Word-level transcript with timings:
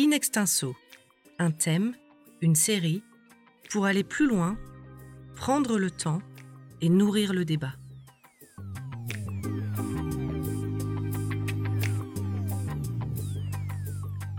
In 0.00 0.12
extenso, 0.12 0.76
un 1.40 1.50
thème, 1.50 1.92
une 2.40 2.54
série, 2.54 3.02
pour 3.68 3.84
aller 3.84 4.04
plus 4.04 4.28
loin, 4.28 4.56
prendre 5.34 5.76
le 5.76 5.90
temps 5.90 6.22
et 6.80 6.88
nourrir 6.88 7.32
le 7.32 7.44
débat. 7.44 7.72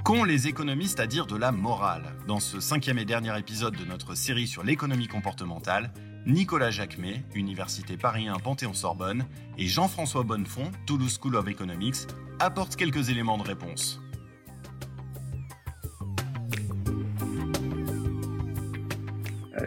Qu'ont 0.05 0.23
les 0.23 0.47
économistes 0.47 1.01
à 1.01 1.07
dire 1.07 1.27
de 1.27 1.35
la 1.35 1.51
morale? 1.51 2.15
Dans 2.25 2.39
ce 2.39 2.61
cinquième 2.61 2.97
et 2.97 3.03
dernier 3.03 3.37
épisode 3.37 3.75
de 3.75 3.83
notre 3.83 4.15
série 4.15 4.47
sur 4.47 4.63
l'économie 4.63 5.09
comportementale, 5.09 5.91
Nicolas 6.25 6.71
Jacquemet, 6.71 7.25
Université 7.35 7.97
Paris 7.97 8.29
1 8.29 8.37
Panthéon-Sorbonne, 8.37 9.25
et 9.57 9.67
Jean-François 9.67 10.23
Bonnefond, 10.23 10.71
Toulouse 10.85 11.19
School 11.21 11.35
of 11.35 11.49
Economics, 11.49 12.07
apportent 12.39 12.77
quelques 12.77 13.09
éléments 13.09 13.37
de 13.37 13.43
réponse. 13.43 13.99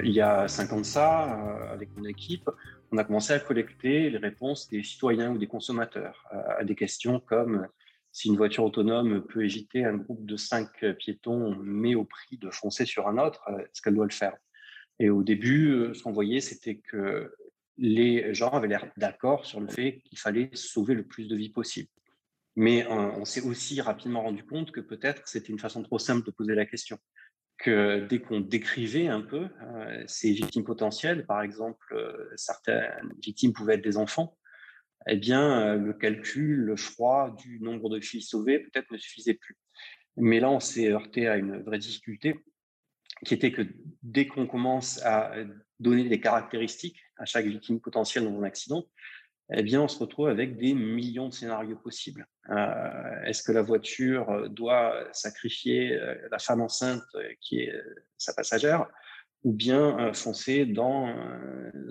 Il 0.02 0.12
y 0.12 0.20
a 0.20 0.48
cinq 0.48 0.72
ans 0.72 0.80
de 0.80 0.84
ça, 0.84 1.34
euh, 1.34 1.72
avec 1.72 1.96
mon 1.96 2.04
équipe, 2.04 2.48
on 2.90 2.98
a 2.98 3.04
commencé 3.04 3.32
à 3.32 3.40
collecter 3.40 4.10
les 4.10 4.18
réponses 4.18 4.68
des 4.68 4.82
citoyens 4.82 5.32
ou 5.32 5.38
des 5.38 5.46
consommateurs 5.46 6.24
euh, 6.32 6.60
à 6.60 6.64
des 6.64 6.74
questions 6.74 7.20
comme 7.20 7.66
si 8.10 8.28
une 8.28 8.36
voiture 8.36 8.64
autonome 8.64 9.24
peut 9.26 9.44
éviter 9.44 9.84
un 9.84 9.96
groupe 9.96 10.26
de 10.26 10.36
cinq 10.36 10.68
piétons, 10.98 11.56
mais 11.62 11.94
au 11.94 12.04
prix 12.04 12.36
de 12.36 12.50
foncer 12.50 12.84
sur 12.84 13.08
un 13.08 13.16
autre, 13.16 13.42
est-ce 13.58 13.80
qu'elle 13.80 13.94
doit 13.94 14.04
le 14.04 14.12
faire? 14.12 14.36
Et 14.98 15.08
au 15.08 15.22
début, 15.22 15.94
ce 15.94 16.02
qu'on 16.02 16.12
voyait, 16.12 16.40
c'était 16.40 16.76
que 16.76 17.34
les 17.78 18.34
gens 18.34 18.50
avaient 18.50 18.68
l'air 18.68 18.86
d'accord 18.98 19.46
sur 19.46 19.60
le 19.60 19.68
fait 19.68 20.02
qu'il 20.04 20.18
fallait 20.18 20.50
sauver 20.52 20.92
le 20.92 21.04
plus 21.04 21.26
de 21.26 21.34
vies 21.34 21.48
possible. 21.48 21.88
Mais 22.54 22.86
on 22.86 23.24
s'est 23.24 23.40
aussi 23.40 23.80
rapidement 23.80 24.20
rendu 24.20 24.44
compte 24.44 24.72
que 24.72 24.80
peut-être 24.80 25.26
c'était 25.26 25.50
une 25.50 25.58
façon 25.58 25.82
trop 25.82 25.98
simple 25.98 26.26
de 26.26 26.30
poser 26.30 26.54
la 26.54 26.66
question 26.66 26.98
dès 27.70 28.20
qu'on 28.20 28.40
décrivait 28.40 29.08
un 29.08 29.20
peu 29.20 29.48
euh, 29.62 30.04
ces 30.06 30.32
victimes 30.32 30.64
potentielles, 30.64 31.26
par 31.26 31.42
exemple, 31.42 31.94
euh, 31.94 32.30
certaines 32.36 33.12
victimes 33.22 33.52
pouvaient 33.52 33.74
être 33.74 33.84
des 33.84 33.96
enfants, 33.96 34.38
eh 35.06 35.16
bien, 35.16 35.60
euh, 35.60 35.76
le 35.76 35.92
calcul, 35.92 36.56
le 36.56 36.76
froid 36.76 37.34
du 37.38 37.60
nombre 37.60 37.88
de 37.88 38.00
filles 38.00 38.22
sauvées 38.22 38.60
peut-être 38.60 38.90
ne 38.90 38.96
suffisait 38.96 39.34
plus. 39.34 39.56
Mais 40.16 40.40
là, 40.40 40.50
on 40.50 40.60
s'est 40.60 40.90
heurté 40.90 41.28
à 41.28 41.36
une 41.36 41.62
vraie 41.62 41.78
difficulté, 41.78 42.36
qui 43.24 43.34
était 43.34 43.52
que 43.52 43.62
dès 44.02 44.26
qu'on 44.26 44.46
commence 44.46 45.00
à 45.04 45.32
donner 45.78 46.08
des 46.08 46.20
caractéristiques 46.20 47.00
à 47.16 47.24
chaque 47.24 47.46
victime 47.46 47.80
potentielle 47.80 48.24
dans 48.24 48.38
un 48.38 48.42
accident, 48.42 48.84
eh 49.54 49.62
bien, 49.62 49.82
on 49.82 49.88
se 49.88 49.98
retrouve 49.98 50.28
avec 50.28 50.56
des 50.56 50.74
millions 50.74 51.28
de 51.28 51.34
scénarios 51.34 51.76
possibles. 51.76 52.26
Euh, 52.50 53.22
est-ce 53.24 53.42
que 53.42 53.52
la 53.52 53.62
voiture 53.62 54.48
doit 54.50 55.08
sacrifier 55.12 55.92
euh, 55.92 56.14
la 56.30 56.38
femme 56.38 56.60
enceinte 56.60 57.02
qui 57.40 57.60
est 57.60 57.74
euh, 57.74 57.82
sa 58.18 58.32
passagère 58.34 58.86
ou 59.44 59.52
bien 59.52 60.12
foncer 60.12 60.66
dans 60.66 61.08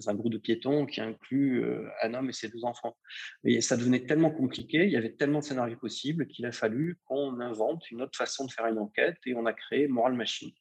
un 0.07 0.15
groupe 0.15 0.31
de 0.31 0.37
piétons 0.37 0.85
qui 0.85 1.01
inclut 1.01 1.65
un 2.01 2.13
homme 2.13 2.29
et 2.29 2.31
ses 2.31 2.47
deux 2.47 2.63
enfants? 2.63 2.95
Et 3.43 3.59
ça 3.59 3.75
devenait 3.75 4.05
tellement 4.05 4.31
compliqué, 4.31 4.85
il 4.85 4.89
y 4.89 4.95
avait 4.95 5.11
tellement 5.11 5.39
de 5.39 5.43
scénarios 5.43 5.75
possibles 5.75 6.27
qu'il 6.27 6.45
a 6.45 6.53
fallu 6.53 6.97
qu'on 7.03 7.41
invente 7.41 7.91
une 7.91 8.03
autre 8.03 8.17
façon 8.17 8.45
de 8.45 8.51
faire 8.51 8.67
une 8.67 8.79
enquête 8.79 9.17
et 9.25 9.35
on 9.35 9.45
a 9.45 9.51
créé 9.51 9.89
Moral 9.89 10.13
Machine. 10.13 10.51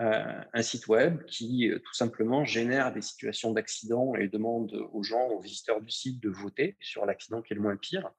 Euh, 0.00 0.40
un 0.54 0.62
site 0.62 0.88
web 0.88 1.22
qui 1.26 1.68
euh, 1.68 1.78
tout 1.78 1.92
simplement 1.92 2.46
génère 2.46 2.94
des 2.94 3.02
situations 3.02 3.52
d'accident 3.52 4.14
et 4.14 4.26
demande 4.26 4.72
aux 4.90 5.02
gens, 5.02 5.28
aux 5.28 5.40
visiteurs 5.40 5.82
du 5.82 5.90
site 5.90 6.18
de 6.22 6.30
voter 6.30 6.78
sur 6.80 7.04
l'accident 7.04 7.42
qui 7.42 7.52
est 7.52 7.56
le 7.56 7.62
moins 7.62 7.76
pire, 7.76 8.10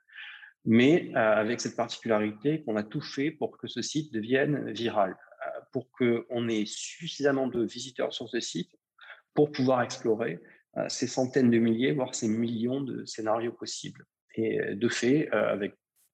mais 0.66 1.09
euh, 1.16 1.17
avec 1.17 1.61
cette 1.61 1.75
particularité 1.75 2.61
qu'on 2.61 2.75
a 2.75 2.83
tout 2.83 3.01
fait 3.01 3.31
pour 3.31 3.57
que 3.57 3.67
ce 3.67 3.81
site 3.81 4.13
devienne 4.13 4.71
viral, 4.71 5.17
pour 5.71 5.89
qu'on 5.91 6.47
ait 6.47 6.66
suffisamment 6.67 7.47
de 7.47 7.66
visiteurs 7.66 8.13
sur 8.13 8.29
ce 8.29 8.39
site 8.39 8.69
pour 9.33 9.51
pouvoir 9.51 9.81
explorer 9.81 10.39
ces 10.88 11.07
centaines 11.07 11.50
de 11.50 11.57
milliers, 11.57 11.91
voire 11.91 12.13
ces 12.13 12.28
millions 12.28 12.81
de 12.81 13.03
scénarios 13.05 13.51
possibles. 13.51 14.05
Et 14.35 14.75
de 14.75 14.88
fait, 14.90 15.29
avec 15.31 15.73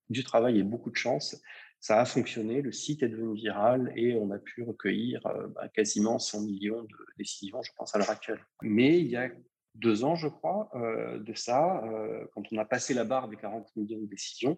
du 0.09 0.23
travail 0.23 0.59
et 0.59 0.63
beaucoup 0.63 0.89
de 0.89 0.95
chance, 0.95 1.39
ça 1.79 2.01
a 2.01 2.05
fonctionné, 2.05 2.61
le 2.61 2.71
site 2.71 3.03
est 3.03 3.09
devenu 3.09 3.35
viral 3.35 3.93
et 3.95 4.15
on 4.15 4.31
a 4.31 4.37
pu 4.37 4.63
recueillir 4.63 5.25
euh, 5.27 5.47
bah, 5.47 5.69
quasiment 5.69 6.19
100 6.19 6.41
millions 6.41 6.83
de 6.83 6.95
décisions, 7.17 7.61
je 7.61 7.71
pense, 7.77 7.95
à 7.95 7.99
l'heure 7.99 8.09
actuelle. 8.09 8.43
Mais 8.61 8.99
il 8.99 9.07
y 9.07 9.15
a 9.15 9.29
deux 9.75 10.03
ans, 10.03 10.15
je 10.15 10.27
crois, 10.27 10.69
euh, 10.75 11.19
de 11.19 11.33
ça, 11.33 11.83
euh, 11.85 12.25
quand 12.33 12.43
on 12.51 12.57
a 12.57 12.65
passé 12.65 12.93
la 12.93 13.05
barre 13.05 13.29
des 13.29 13.37
40 13.37 13.73
millions 13.77 13.99
de 13.99 14.07
décisions, 14.07 14.57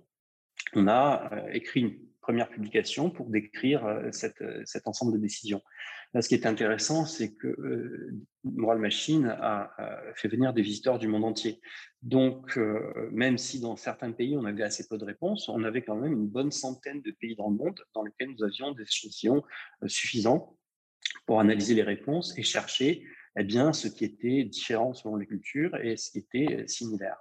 on 0.74 0.88
a 0.88 1.30
écrit 1.54 1.82
une 1.82 2.11
première 2.22 2.50
publication 2.50 3.10
pour 3.10 3.30
décrire 3.30 4.02
cette, 4.12 4.44
cet 4.66 4.88
ensemble 4.88 5.14
de 5.14 5.18
décisions. 5.18 5.62
Là, 6.14 6.22
ce 6.22 6.28
qui 6.28 6.36
est 6.36 6.46
intéressant, 6.46 7.06
c'est 7.06 7.34
que 7.34 7.48
euh, 7.48 8.12
Moral 8.44 8.80
Machine 8.80 9.28
a, 9.28 9.74
fait 10.16 10.28
venir 10.28 10.54
des 10.54 10.62
visiteurs 10.62 11.00
du 11.00 11.08
monde 11.08 11.24
entier. 11.24 11.62
Donc, 12.02 12.58
euh, 12.58 13.10
même 13.12 13.38
si 13.38 13.62
dans 13.62 13.78
certains 13.78 14.12
pays, 14.12 14.36
on 14.36 14.44
avait 14.44 14.64
assez 14.64 14.88
peu 14.88 14.98
de 14.98 15.06
réponses, 15.06 15.48
on 15.48 15.64
avait 15.64 15.84
quand 15.84 15.96
même 15.96 16.12
une 16.12 16.28
bonne 16.28 16.52
centaine 16.52 17.02
de 17.02 17.12
pays 17.12 17.36
dans 17.36 17.50
le 17.50 17.56
monde 17.56 17.80
dans 17.94 18.04
lesquels 18.04 18.30
nous 18.30 18.44
avions 18.44 18.74
des 18.74 18.84
échantillons 18.84 19.44
euh, 19.84 19.88
suffisants 19.88 20.58
pour 21.26 21.40
analyser 21.40 21.76
les 21.76 21.84
réponses 21.84 22.38
et 22.38 22.44
chercher 22.44 23.06
eh 23.38 23.44
bien, 23.46 23.72
ce 23.72 23.88
qui 23.88 24.04
était 24.04 24.44
différent 24.44 24.94
selon 24.94 25.16
les 25.16 25.26
cultures 25.26 25.76
et 25.78 25.96
ce 25.96 26.12
qui 26.12 26.20
était 26.20 26.68
similaire. 26.68 27.18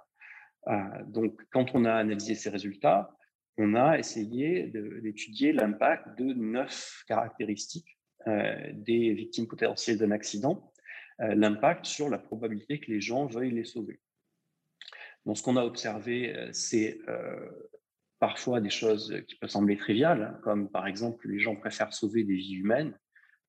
donc, 1.07 1.39
quand 1.51 1.73
on 1.73 1.85
a 1.85 1.93
analysé 1.93 2.35
ces 2.35 2.49
résultats, 2.49 3.15
on 3.57 3.75
a 3.75 3.97
essayé 3.97 4.67
d'étudier 4.67 5.51
l'impact 5.51 6.17
de 6.17 6.33
neuf 6.33 7.03
caractéristiques 7.07 7.97
euh, 8.27 8.71
des 8.73 9.13
victimes 9.13 9.47
potentielles 9.47 9.97
d'un 9.97 10.11
accident, 10.11 10.71
euh, 11.21 11.33
l'impact 11.33 11.85
sur 11.85 12.07
la 12.07 12.19
probabilité 12.19 12.79
que 12.79 12.91
les 12.91 13.01
gens 13.01 13.25
veuillent 13.25 13.51
les 13.51 13.63
sauver. 13.63 13.99
Donc, 15.25 15.37
ce 15.37 15.43
qu'on 15.43 15.57
a 15.57 15.63
observé, 15.63 16.35
euh, 16.35 16.49
c'est 16.51 16.99
parfois 18.19 18.61
des 18.61 18.69
choses 18.69 19.23
qui 19.27 19.35
peuvent 19.35 19.49
sembler 19.49 19.75
triviales, 19.75 20.21
hein, 20.21 20.39
comme 20.43 20.69
par 20.69 20.85
exemple 20.85 21.27
les 21.27 21.39
gens 21.39 21.55
préfèrent 21.55 21.93
sauver 21.93 22.23
des 22.23 22.35
vies 22.35 22.53
humaines 22.53 22.95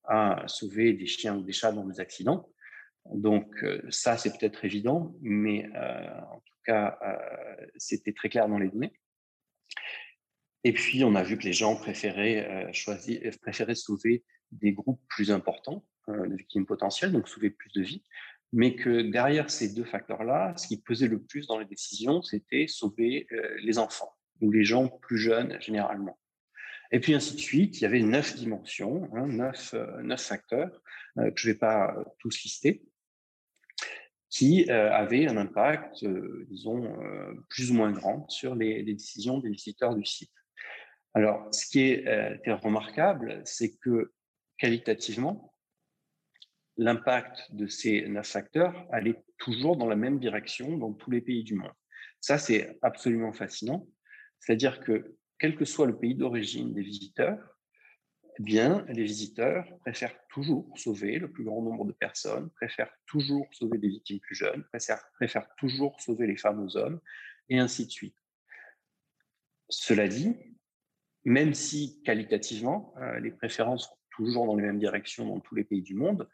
à 0.05 0.43
sauver 0.47 0.93
des 0.93 1.05
chiens 1.05 1.37
ou 1.37 1.43
des 1.43 1.51
chats 1.51 1.71
dans 1.71 1.85
des 1.85 1.99
accidents. 1.99 2.49
Donc 3.13 3.63
ça, 3.89 4.17
c'est 4.17 4.31
peut-être 4.37 4.65
évident, 4.65 5.15
mais 5.21 5.67
en 5.75 6.39
tout 6.39 6.57
cas, 6.65 6.97
c'était 7.75 8.13
très 8.13 8.29
clair 8.29 8.49
dans 8.49 8.57
les 8.57 8.69
données. 8.69 8.93
Et 10.63 10.73
puis, 10.73 11.03
on 11.03 11.15
a 11.15 11.23
vu 11.23 11.37
que 11.37 11.43
les 11.43 11.53
gens 11.53 11.75
préféraient, 11.75 12.71
choisir, 12.73 13.19
préféraient 13.41 13.75
sauver 13.75 14.23
des 14.53 14.73
groupes 14.73 15.01
plus 15.09 15.31
importants 15.31 15.85
euh, 16.09 16.27
de 16.27 16.35
victimes 16.35 16.65
potentielles, 16.65 17.11
donc 17.11 17.27
sauver 17.27 17.49
plus 17.49 17.71
de 17.71 17.81
vies, 17.81 18.03
mais 18.51 18.75
que 18.75 19.01
derrière 19.01 19.49
ces 19.49 19.73
deux 19.73 19.85
facteurs-là, 19.85 20.53
ce 20.57 20.67
qui 20.67 20.81
pesait 20.81 21.07
le 21.07 21.21
plus 21.21 21.47
dans 21.47 21.57
les 21.57 21.65
décisions, 21.65 22.21
c'était 22.21 22.67
sauver 22.67 23.27
euh, 23.31 23.55
les 23.63 23.77
enfants 23.77 24.13
ou 24.41 24.51
les 24.51 24.63
gens 24.63 24.87
plus 24.87 25.17
jeunes 25.17 25.57
généralement. 25.61 26.19
Et 26.91 26.99
puis 26.99 27.13
ainsi 27.13 27.35
de 27.35 27.39
suite, 27.39 27.79
il 27.79 27.83
y 27.83 27.85
avait 27.85 28.01
neuf 28.01 28.35
dimensions, 28.35 29.09
hein, 29.15 29.27
neuf, 29.27 29.73
euh, 29.73 30.01
neuf, 30.01 30.21
facteurs 30.21 30.81
que 31.15 31.31
je 31.35 31.47
ne 31.47 31.53
vais 31.53 31.59
pas 31.59 31.95
tous 32.19 32.43
lister, 32.43 32.83
qui 34.29 34.67
avaient 34.69 35.27
un 35.27 35.37
impact, 35.37 36.03
disons, 36.49 36.97
plus 37.49 37.69
ou 37.69 37.75
moins 37.75 37.91
grand 37.91 38.27
sur 38.29 38.55
les, 38.55 38.81
les, 38.81 38.93
décisions 38.93 39.37
des 39.37 39.51
visiteurs 39.51 39.95
du 39.95 40.03
site. 40.03 40.31
Alors, 41.13 41.53
ce 41.53 41.67
qui 41.67 41.81
est 41.81 42.51
remarquable, 42.51 43.41
c'est 43.45 43.77
que 43.77 44.13
qualitativement, 44.57 45.53
l'impact 46.77 47.53
de 47.53 47.67
ces 47.67 48.07
neuf 48.07 48.27
facteurs 48.27 48.87
allait 48.91 49.23
toujours 49.37 49.77
dans 49.77 49.87
la 49.87 49.95
même 49.95 50.19
direction 50.19 50.77
dans 50.77 50.93
tous 50.93 51.11
les 51.11 51.21
pays 51.21 51.43
du 51.43 51.55
monde. 51.55 51.73
Ça, 52.19 52.37
c'est 52.37 52.79
absolument 52.81 53.33
fascinant. 53.33 53.87
C'est-à-dire 54.39 54.79
que, 54.79 55.15
quel 55.37 55.55
que 55.55 55.65
soit 55.65 55.85
le 55.85 55.97
pays 55.97 56.15
d'origine 56.15 56.73
des 56.73 56.81
visiteurs, 56.81 57.37
eh 58.39 58.43
bien, 58.43 58.83
les 58.87 59.03
visiteurs 59.03 59.67
préfèrent 59.81 60.17
toujours 60.29 60.67
sauver 60.75 61.19
le 61.19 61.31
plus 61.31 61.43
grand 61.43 61.61
nombre 61.61 61.85
de 61.85 61.91
personnes, 61.91 62.49
préfèrent 62.51 62.93
toujours 63.05 63.47
sauver 63.51 63.77
des 63.77 63.89
victimes 63.89 64.19
plus 64.19 64.35
jeunes, 64.35 64.63
préfèrent, 64.71 65.03
préfèrent 65.13 65.53
toujours 65.57 65.99
sauver 66.01 66.25
les 66.25 66.37
femmes 66.37 66.63
aux 66.63 66.75
hommes, 66.75 66.99
et 67.49 67.59
ainsi 67.59 67.85
de 67.85 67.91
suite. 67.91 68.17
Cela 69.69 70.07
dit, 70.07 70.35
même 71.25 71.53
si 71.53 72.01
qualitativement, 72.03 72.93
euh, 72.97 73.19
les 73.19 73.31
préférences 73.31 73.89
toujours 74.09 74.45
dans 74.45 74.55
les 74.55 74.63
mêmes 74.63 74.79
directions 74.79 75.27
dans 75.27 75.39
tous 75.39 75.55
les 75.55 75.63
pays 75.63 75.81
du 75.81 75.95
monde, 75.95 76.29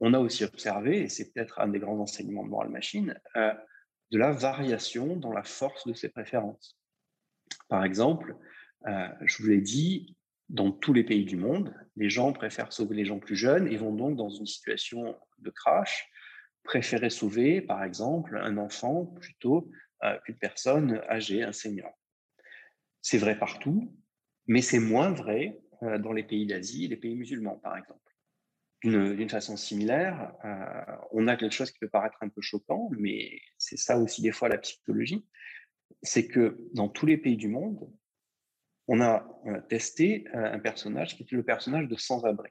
on 0.00 0.14
a 0.14 0.18
aussi 0.18 0.44
observé, 0.44 1.02
et 1.02 1.08
c'est 1.08 1.32
peut-être 1.32 1.60
un 1.60 1.68
des 1.68 1.78
grands 1.78 1.98
enseignements 1.98 2.44
de 2.44 2.48
Moral 2.48 2.68
Machine, 2.68 3.18
euh, 3.36 3.52
de 4.10 4.18
la 4.18 4.32
variation 4.32 5.16
dans 5.16 5.32
la 5.32 5.44
force 5.44 5.86
de 5.86 5.94
ces 5.94 6.08
préférences. 6.08 6.78
Par 7.68 7.84
exemple, 7.84 8.36
euh, 8.86 9.08
je 9.22 9.42
vous 9.42 9.48
l'ai 9.48 9.60
dit, 9.60 10.16
dans 10.48 10.70
tous 10.70 10.92
les 10.92 11.04
pays 11.04 11.24
du 11.24 11.36
monde, 11.36 11.72
les 11.96 12.10
gens 12.10 12.32
préfèrent 12.32 12.72
sauver 12.72 12.96
les 12.96 13.04
gens 13.04 13.20
plus 13.20 13.36
jeunes 13.36 13.68
et 13.68 13.76
vont 13.76 13.94
donc 13.94 14.16
dans 14.16 14.28
une 14.28 14.46
situation 14.46 15.16
de 15.38 15.50
crash 15.50 16.10
préférer 16.64 17.10
sauver, 17.10 17.62
par 17.62 17.82
exemple, 17.82 18.36
un 18.36 18.56
enfant 18.58 19.06
plutôt 19.06 19.70
qu'une 20.24 20.36
personne 20.36 21.00
âgée, 21.08 21.42
un 21.42 21.52
senior. 21.52 21.90
C'est 23.00 23.18
vrai 23.18 23.36
partout, 23.36 23.92
mais 24.46 24.62
c'est 24.62 24.78
moins 24.80 25.12
vrai 25.12 25.58
dans 26.00 26.12
les 26.12 26.22
pays 26.22 26.46
d'Asie 26.46 26.88
les 26.88 26.96
pays 26.96 27.16
musulmans, 27.16 27.56
par 27.56 27.76
exemple. 27.76 27.98
D'une 28.84 29.28
façon 29.28 29.56
similaire, 29.56 30.34
on 31.12 31.28
a 31.28 31.36
quelque 31.36 31.52
chose 31.52 31.70
qui 31.70 31.78
peut 31.78 31.88
paraître 31.88 32.18
un 32.20 32.28
peu 32.28 32.40
choquant, 32.40 32.90
mais 32.98 33.40
c'est 33.56 33.76
ça 33.76 33.96
aussi 33.98 34.22
des 34.22 34.32
fois 34.32 34.48
la 34.48 34.58
psychologie, 34.58 35.24
c'est 36.02 36.26
que 36.26 36.58
dans 36.74 36.88
tous 36.88 37.06
les 37.06 37.16
pays 37.16 37.36
du 37.36 37.48
monde, 37.48 37.88
on 38.88 39.00
a 39.00 39.24
testé 39.68 40.24
un 40.34 40.58
personnage 40.58 41.16
qui 41.16 41.22
était 41.22 41.36
le 41.36 41.44
personnage 41.44 41.86
de 41.86 41.94
sans-abri, 41.94 42.50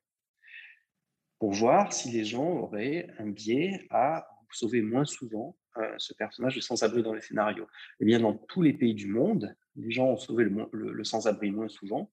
pour 1.38 1.52
voir 1.52 1.92
si 1.92 2.12
les 2.12 2.24
gens 2.24 2.48
auraient 2.48 3.08
un 3.18 3.28
biais 3.28 3.86
à 3.90 4.28
sauver 4.54 4.82
moins 4.82 5.06
souvent 5.06 5.58
ce 5.98 6.14
personnage 6.14 6.56
de 6.56 6.62
sans-abri 6.62 7.02
dans 7.02 7.14
les 7.14 7.22
scénarios. 7.22 7.68
Eh 8.00 8.06
bien, 8.06 8.20
dans 8.20 8.34
tous 8.34 8.62
les 8.62 8.74
pays 8.74 8.94
du 8.94 9.08
monde, 9.08 9.56
les 9.76 9.92
gens 9.92 10.08
ont 10.08 10.18
sauvé 10.18 10.46
le, 10.46 11.04
sans-abri 11.04 11.52
moins 11.52 11.70
souvent, 11.70 12.12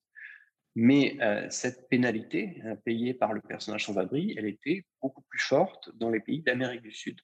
mais 0.75 1.17
cette 1.49 1.89
pénalité 1.89 2.61
hein, 2.63 2.77
payée 2.77 3.13
par 3.13 3.33
le 3.33 3.41
personnage 3.41 3.85
sans-abri, 3.85 4.33
elle 4.37 4.45
était 4.45 4.85
beaucoup 5.01 5.23
plus 5.23 5.41
forte 5.41 5.89
dans 5.95 6.09
les 6.09 6.21
pays 6.21 6.41
d'Amérique 6.41 6.83
du 6.83 6.91
Sud, 6.93 7.19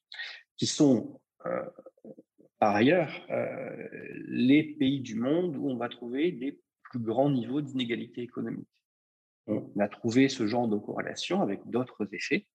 qui 0.58 0.66
sont 0.66 1.22
par 2.60 2.76
ailleurs 2.76 3.26
les 4.28 4.76
pays 4.78 5.00
du 5.00 5.16
monde 5.16 5.56
où 5.56 5.70
on 5.70 5.78
va 5.78 5.88
trouver 5.88 6.32
les 6.32 6.60
plus 6.84 7.00
grands 7.00 7.30
niveaux 7.30 7.62
d'inégalité 7.62 8.22
économique. 8.22 8.68
On 9.48 9.72
a 9.80 9.88
trouvé 9.88 10.28
ce 10.28 10.48
genre 10.48 10.68
de 10.68 10.78
corrélation 10.78 11.42
avec 11.42 11.62
d'autres 11.70 12.08
effets, 12.14 12.48
euh, 12.48 12.55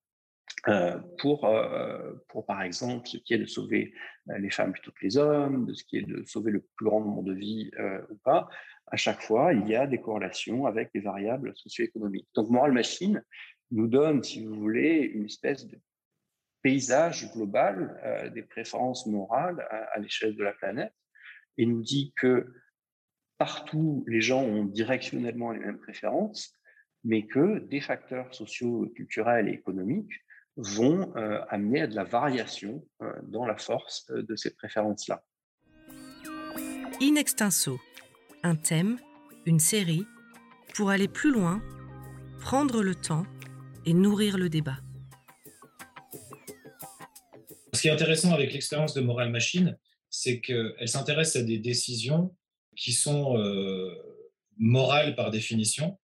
pour, 1.19 1.45
euh, 1.47 2.13
pour, 2.29 2.45
par 2.45 2.63
exemple, 2.63 3.09
ce 3.09 3.17
qui 3.19 3.35
est 3.35 3.39
de 3.39 3.47
sauver 3.47 3.95
euh, 4.29 4.39
les 4.39 4.51
femmes 4.51 4.73
plutôt 4.73 4.93
que 4.93 5.03
les 5.05 5.17
hommes, 5.17 5.67
de 5.67 5.75
ce 5.75 5.85
qui 5.85 5.99
est 5.99 6.03
de 6.03 6.23
sauver 6.25 6.51
le 6.51 6.61
plus 6.77 6.87
grand 6.87 7.01
nombre 7.01 7.23
de 7.23 7.33
vies 7.33 7.71
ou 8.11 8.17
pas, 8.17 8.49
à 8.87 8.97
chaque 8.97 9.23
fois, 9.23 9.53
il 9.53 9.67
y 9.69 9.75
a 9.75 9.87
des 9.87 10.01
corrélations 10.01 10.67
avec 10.67 10.91
des 10.93 11.01
variables 11.01 11.53
socio-économiques. 11.55 12.29
Donc, 12.35 12.51
Moral 12.51 12.73
Machine 12.73 13.23
nous 13.71 13.87
donne, 13.87 14.23
si 14.23 14.45
vous 14.45 14.55
voulez, 14.55 15.11
une 15.15 15.27
espèce 15.27 15.67
de 15.67 15.79
paysage 16.63 17.33
global 17.33 18.31
des 18.35 18.43
préférences 18.43 19.07
morales 19.07 19.67
à, 19.71 19.77
à 19.95 19.99
l'échelle 19.99 20.37
de 20.37 20.43
la 20.43 20.53
planète 20.53 20.93
et 21.57 21.67
nous 21.67 21.83
dit 21.83 22.13
que 22.17 22.53
partout, 23.39 24.05
les 24.07 24.21
gens 24.21 24.43
ont 24.43 24.65
directionnellement 24.65 25.53
les 25.53 25.61
mêmes 25.61 25.79
préférences, 25.79 26.53
mais 27.05 27.27
que 27.27 27.61
des 27.61 27.81
facteurs 27.81 28.35
sociaux, 28.35 28.91
culturels 28.95 29.49
et 29.49 29.53
économiques 29.53 30.13
vont 30.57 31.15
euh, 31.17 31.41
amener 31.49 31.83
à 31.83 31.87
de 31.87 31.95
la 31.95 32.05
variation 32.05 32.87
euh, 33.03 33.13
dans 33.23 33.47
la 33.47 33.57
force 33.57 34.07
euh, 34.11 34.23
de 34.23 34.37
ces 34.37 34.55
préférences-là. 34.55 35.23
In 37.01 37.15
extenso, 37.17 37.81
un 38.43 38.57
thème, 38.57 38.99
une 39.47 39.61
série, 39.61 40.05
pour 40.75 40.91
aller 40.91 41.09
plus 41.09 41.33
loin, 41.33 41.63
prendre 42.41 42.83
le 42.83 42.95
temps 42.95 43.25
et 43.87 43.95
nourrir 43.95 44.39
le 44.39 44.49
débat. 44.49 44.79
Ce 47.73 47.83
qui 47.83 47.89
est 47.89 47.93
intéressant 47.93 48.35
avec 48.35 48.53
l'expérience 48.53 48.93
de 48.93 49.01
Moral 49.01 49.31
Machine, 49.31 49.79
c'est 50.11 50.41
qu'elle 50.41 50.89
s'intéresse 50.89 51.37
à 51.37 51.43
des 51.43 51.59
décisions 51.59 52.37
qui 52.77 52.93
sont 52.93 53.39
morales 54.59 55.15
par 55.15 55.31
définition 55.31 55.99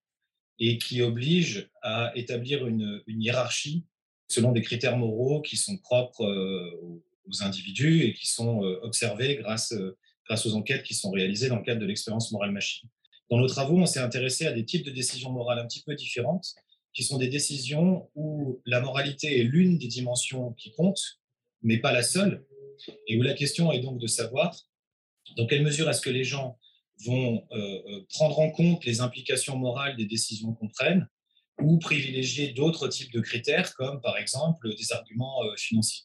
et 0.58 0.78
qui 0.78 1.02
obligent 1.02 1.68
à 1.82 2.12
établir 2.14 2.66
une 2.66 3.02
hiérarchie 3.06 3.84
selon 4.28 4.52
des 4.52 4.62
critères 4.62 4.96
moraux 4.96 5.40
qui 5.40 5.56
sont 5.56 5.76
propres 5.78 6.24
euh, 6.24 7.02
aux 7.28 7.42
individus 7.42 8.04
et 8.04 8.14
qui 8.14 8.26
sont 8.26 8.64
euh, 8.64 8.80
observés 8.82 9.36
grâce, 9.36 9.72
euh, 9.72 9.96
grâce 10.26 10.46
aux 10.46 10.54
enquêtes 10.54 10.82
qui 10.82 10.94
sont 10.94 11.10
réalisées 11.10 11.48
dans 11.48 11.56
le 11.56 11.62
cadre 11.62 11.80
de 11.80 11.86
l'expérience 11.86 12.32
morale 12.32 12.52
machine. 12.52 12.88
Dans 13.30 13.38
nos 13.38 13.48
travaux, 13.48 13.76
on 13.76 13.86
s'est 13.86 14.00
intéressé 14.00 14.46
à 14.46 14.52
des 14.52 14.64
types 14.64 14.84
de 14.84 14.90
décisions 14.90 15.32
morales 15.32 15.58
un 15.58 15.66
petit 15.66 15.82
peu 15.82 15.94
différentes, 15.94 16.54
qui 16.92 17.02
sont 17.02 17.18
des 17.18 17.28
décisions 17.28 18.08
où 18.14 18.60
la 18.64 18.80
moralité 18.80 19.40
est 19.40 19.44
l'une 19.44 19.78
des 19.78 19.88
dimensions 19.88 20.52
qui 20.52 20.70
compte, 20.72 21.20
mais 21.62 21.78
pas 21.78 21.92
la 21.92 22.02
seule, 22.02 22.46
et 23.06 23.18
où 23.18 23.22
la 23.22 23.34
question 23.34 23.72
est 23.72 23.80
donc 23.80 23.98
de 23.98 24.06
savoir 24.06 24.56
dans 25.36 25.46
quelle 25.46 25.62
mesure 25.62 25.90
est-ce 25.90 26.00
que 26.00 26.10
les 26.10 26.24
gens 26.24 26.56
vont 27.04 27.46
prendre 28.10 28.38
en 28.38 28.50
compte 28.50 28.84
les 28.84 29.00
implications 29.00 29.58
morales 29.58 29.96
des 29.96 30.06
décisions 30.06 30.54
qu'on 30.54 30.68
prenne, 30.68 31.06
ou 31.60 31.78
privilégier 31.78 32.52
d'autres 32.52 32.88
types 32.88 33.12
de 33.12 33.20
critères, 33.20 33.74
comme 33.74 34.00
par 34.00 34.18
exemple 34.18 34.74
des 34.76 34.92
arguments 34.92 35.42
euh, 35.44 35.56
financiers. 35.56 36.04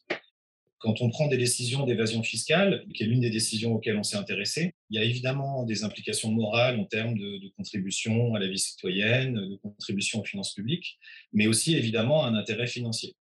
Quand 0.82 1.00
on 1.00 1.10
prend 1.10 1.28
des 1.28 1.36
décisions 1.36 1.86
d'évasion 1.86 2.24
fiscale, 2.24 2.84
qui 2.92 3.04
est 3.04 3.06
l'une 3.06 3.20
des 3.20 3.30
décisions 3.30 3.74
auxquelles 3.74 3.96
on 3.96 4.02
s'est 4.02 4.16
intéressé, 4.16 4.74
il 4.90 4.96
y 4.96 4.98
a 4.98 5.04
évidemment 5.04 5.62
des 5.62 5.84
implications 5.84 6.32
morales 6.32 6.80
en 6.80 6.84
termes 6.84 7.16
de, 7.16 7.48
contribution 7.56 8.34
à 8.34 8.40
la 8.40 8.48
vie 8.48 8.58
citoyenne, 8.58 9.34
de 9.34 9.56
contribution 9.56 10.20
aux 10.20 10.24
finances 10.24 10.54
publiques, 10.54 10.98
mais 11.32 11.46
aussi 11.46 11.76
évidemment 11.76 12.24
un 12.24 12.34
intérêt 12.34 12.66
financier. 12.66 13.14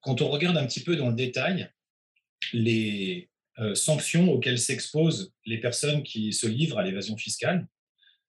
Quand 0.00 0.22
on 0.22 0.28
regarde 0.28 0.56
un 0.56 0.66
petit 0.66 0.82
peu 0.82 0.96
dans 0.96 1.08
le 1.08 1.14
détail 1.14 1.70
les 2.52 3.28
euh, 3.60 3.76
sanctions 3.76 4.32
auxquelles 4.32 4.58
s'exposent 4.58 5.32
les 5.46 5.58
personnes 5.58 6.02
qui 6.02 6.32
se 6.32 6.48
livrent 6.48 6.78
à 6.78 6.84
l'évasion 6.84 7.16
fiscale, 7.16 7.68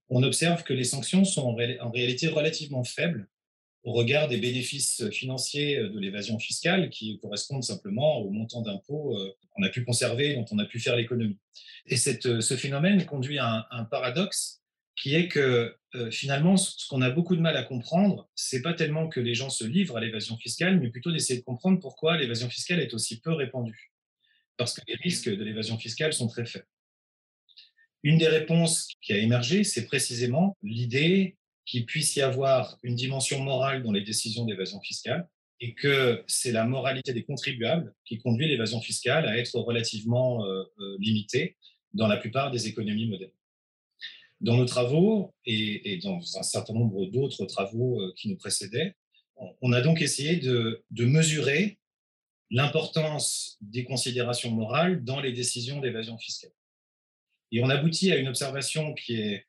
on 0.09 0.23
observe 0.23 0.63
que 0.63 0.73
les 0.73 0.83
sanctions 0.83 1.23
sont 1.23 1.55
en, 1.81 1.91
réalité 1.91 2.27
relativement 2.27 2.83
faibles 2.83 3.27
au 3.83 3.93
regard 3.93 4.27
des 4.27 4.37
bénéfices 4.37 5.09
financiers 5.09 5.77
de 5.77 5.99
l'évasion 5.99 6.37
fiscale 6.37 6.89
qui 6.89 7.17
correspondent 7.19 7.63
simplement 7.63 8.17
au 8.17 8.29
montant 8.29 8.61
d'impôts 8.61 9.17
euh, 9.17 9.33
qu'on 9.51 9.63
a 9.63 9.69
pu 9.69 9.85
conserver, 9.85 10.35
dont 10.35 10.45
on 10.51 10.59
a 10.59 10.65
pu 10.65 10.79
faire 10.79 10.95
l'économie. 10.95 11.37
Et 11.85 11.95
cette, 11.95 12.41
ce 12.41 12.57
phénomène 12.57 13.05
conduit 13.05 13.39
à 13.39 13.67
un, 13.71 13.85
paradoxe 13.85 14.61
qui 14.95 15.15
est 15.15 15.29
que 15.29 15.75
euh, 15.95 16.11
finalement, 16.11 16.57
ce 16.57 16.87
qu'on 16.89 17.01
a 17.01 17.09
beaucoup 17.09 17.35
de 17.35 17.41
mal 17.41 17.55
à 17.55 17.63
comprendre, 17.63 18.29
c'est 18.35 18.61
pas 18.61 18.73
tellement 18.73 19.07
que 19.07 19.21
les 19.21 19.33
gens 19.33 19.49
se 19.49 19.63
livrent 19.63 19.97
à 19.97 20.01
l'évasion 20.01 20.37
fiscale, 20.37 20.79
mais 20.79 20.89
plutôt 20.89 21.11
d'essayer 21.11 21.39
de 21.39 21.45
comprendre 21.45 21.79
pourquoi 21.79 22.17
l'évasion 22.17 22.49
fiscale 22.49 22.81
est 22.81 22.93
aussi 22.93 23.21
peu 23.21 23.31
répandue. 23.31 23.93
Parce 24.57 24.73
que 24.73 24.81
les 24.87 24.95
risques 24.95 25.29
de 25.29 25.43
l'évasion 25.43 25.77
fiscale 25.77 26.11
sont 26.11 26.27
très 26.27 26.45
faibles. 26.45 26.67
Une 28.03 28.17
des 28.17 28.27
réponses 28.27 28.87
qui 29.01 29.13
a 29.13 29.17
émergé, 29.17 29.63
c'est 29.63 29.85
précisément 29.85 30.57
l'idée 30.63 31.37
qu'il 31.65 31.85
puisse 31.85 32.15
y 32.15 32.21
avoir 32.21 32.77
une 32.81 32.95
dimension 32.95 33.43
morale 33.43 33.83
dans 33.83 33.91
les 33.91 34.01
décisions 34.01 34.45
d'évasion 34.45 34.79
fiscale 34.81 35.27
et 35.59 35.73
que 35.73 36.23
c'est 36.27 36.51
la 36.51 36.65
moralité 36.65 37.13
des 37.13 37.23
contribuables 37.23 37.93
qui 38.05 38.17
conduit 38.17 38.47
l'évasion 38.47 38.79
fiscale 38.79 39.27
à 39.27 39.37
être 39.37 39.59
relativement 39.59 40.45
euh, 40.45 40.63
euh, 40.79 40.97
limitée 40.99 41.57
dans 41.93 42.07
la 42.07 42.17
plupart 42.17 42.51
des 42.51 42.67
économies 42.67 43.07
modernes. 43.07 43.31
Dans 44.39 44.55
nos 44.55 44.65
travaux 44.65 45.33
et, 45.45 45.99
dans 46.01 46.21
un 46.37 46.43
certain 46.43 46.73
nombre 46.73 47.05
d'autres 47.07 47.45
travaux 47.45 47.99
euh, 47.99 48.13
qui 48.15 48.29
nous 48.29 48.37
précédaient, 48.37 48.95
on 49.61 49.71
a 49.73 49.81
donc 49.81 50.01
essayé 50.01 50.35
de 50.37 51.05
mesurer 51.05 51.79
l'importance 52.51 53.57
des 53.61 53.85
considérations 53.85 54.51
morales 54.51 55.03
dans 55.03 55.21
les 55.21 55.31
décisions 55.31 55.79
d'évasion 55.79 56.17
fiscale. 56.17 56.51
Et 57.51 57.63
on 57.63 57.69
aboutit 57.69 58.11
à 58.11 58.17
une 58.17 58.27
observation 58.27 58.93
qui 58.93 59.19
est 59.19 59.47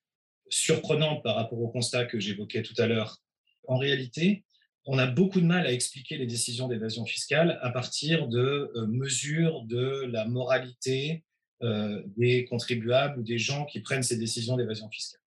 surprenante 0.49 1.23
par 1.23 1.37
rapport 1.37 1.61
au 1.61 1.69
constat 1.69 2.07
que 2.07 2.19
j'évoquais 2.19 2.63
tout 2.63 2.75
à 2.79 2.87
l'heure. 2.87 3.19
En 3.67 3.79
réalité, 3.79 4.45
on 4.87 4.99
a 4.99 5.07
beaucoup 5.07 5.41
de 5.41 5.47
mal 5.47 5.67
à 5.67 5.73
expliquer 5.73 6.17
les 6.17 6.27
décisions 6.27 6.67
d'évasion 6.67 7.05
fiscale 7.05 7.59
à 7.63 7.71
partir 7.71 8.29
de 8.29 8.73
euh, 8.75 8.87
mesures 8.87 9.63
de 9.65 10.07
la 10.11 10.25
moralité 10.25 11.25
euh, 11.63 12.03
des 12.17 12.47
contribuables 12.47 13.21
ou 13.21 13.23
des 13.23 13.39
gens 13.39 13.67
qui 13.67 13.81
prennent 13.81 14.03
ces 14.03 14.17
décisions 14.17 14.57
d'évasion 14.57 14.89
fiscale. 14.91 15.21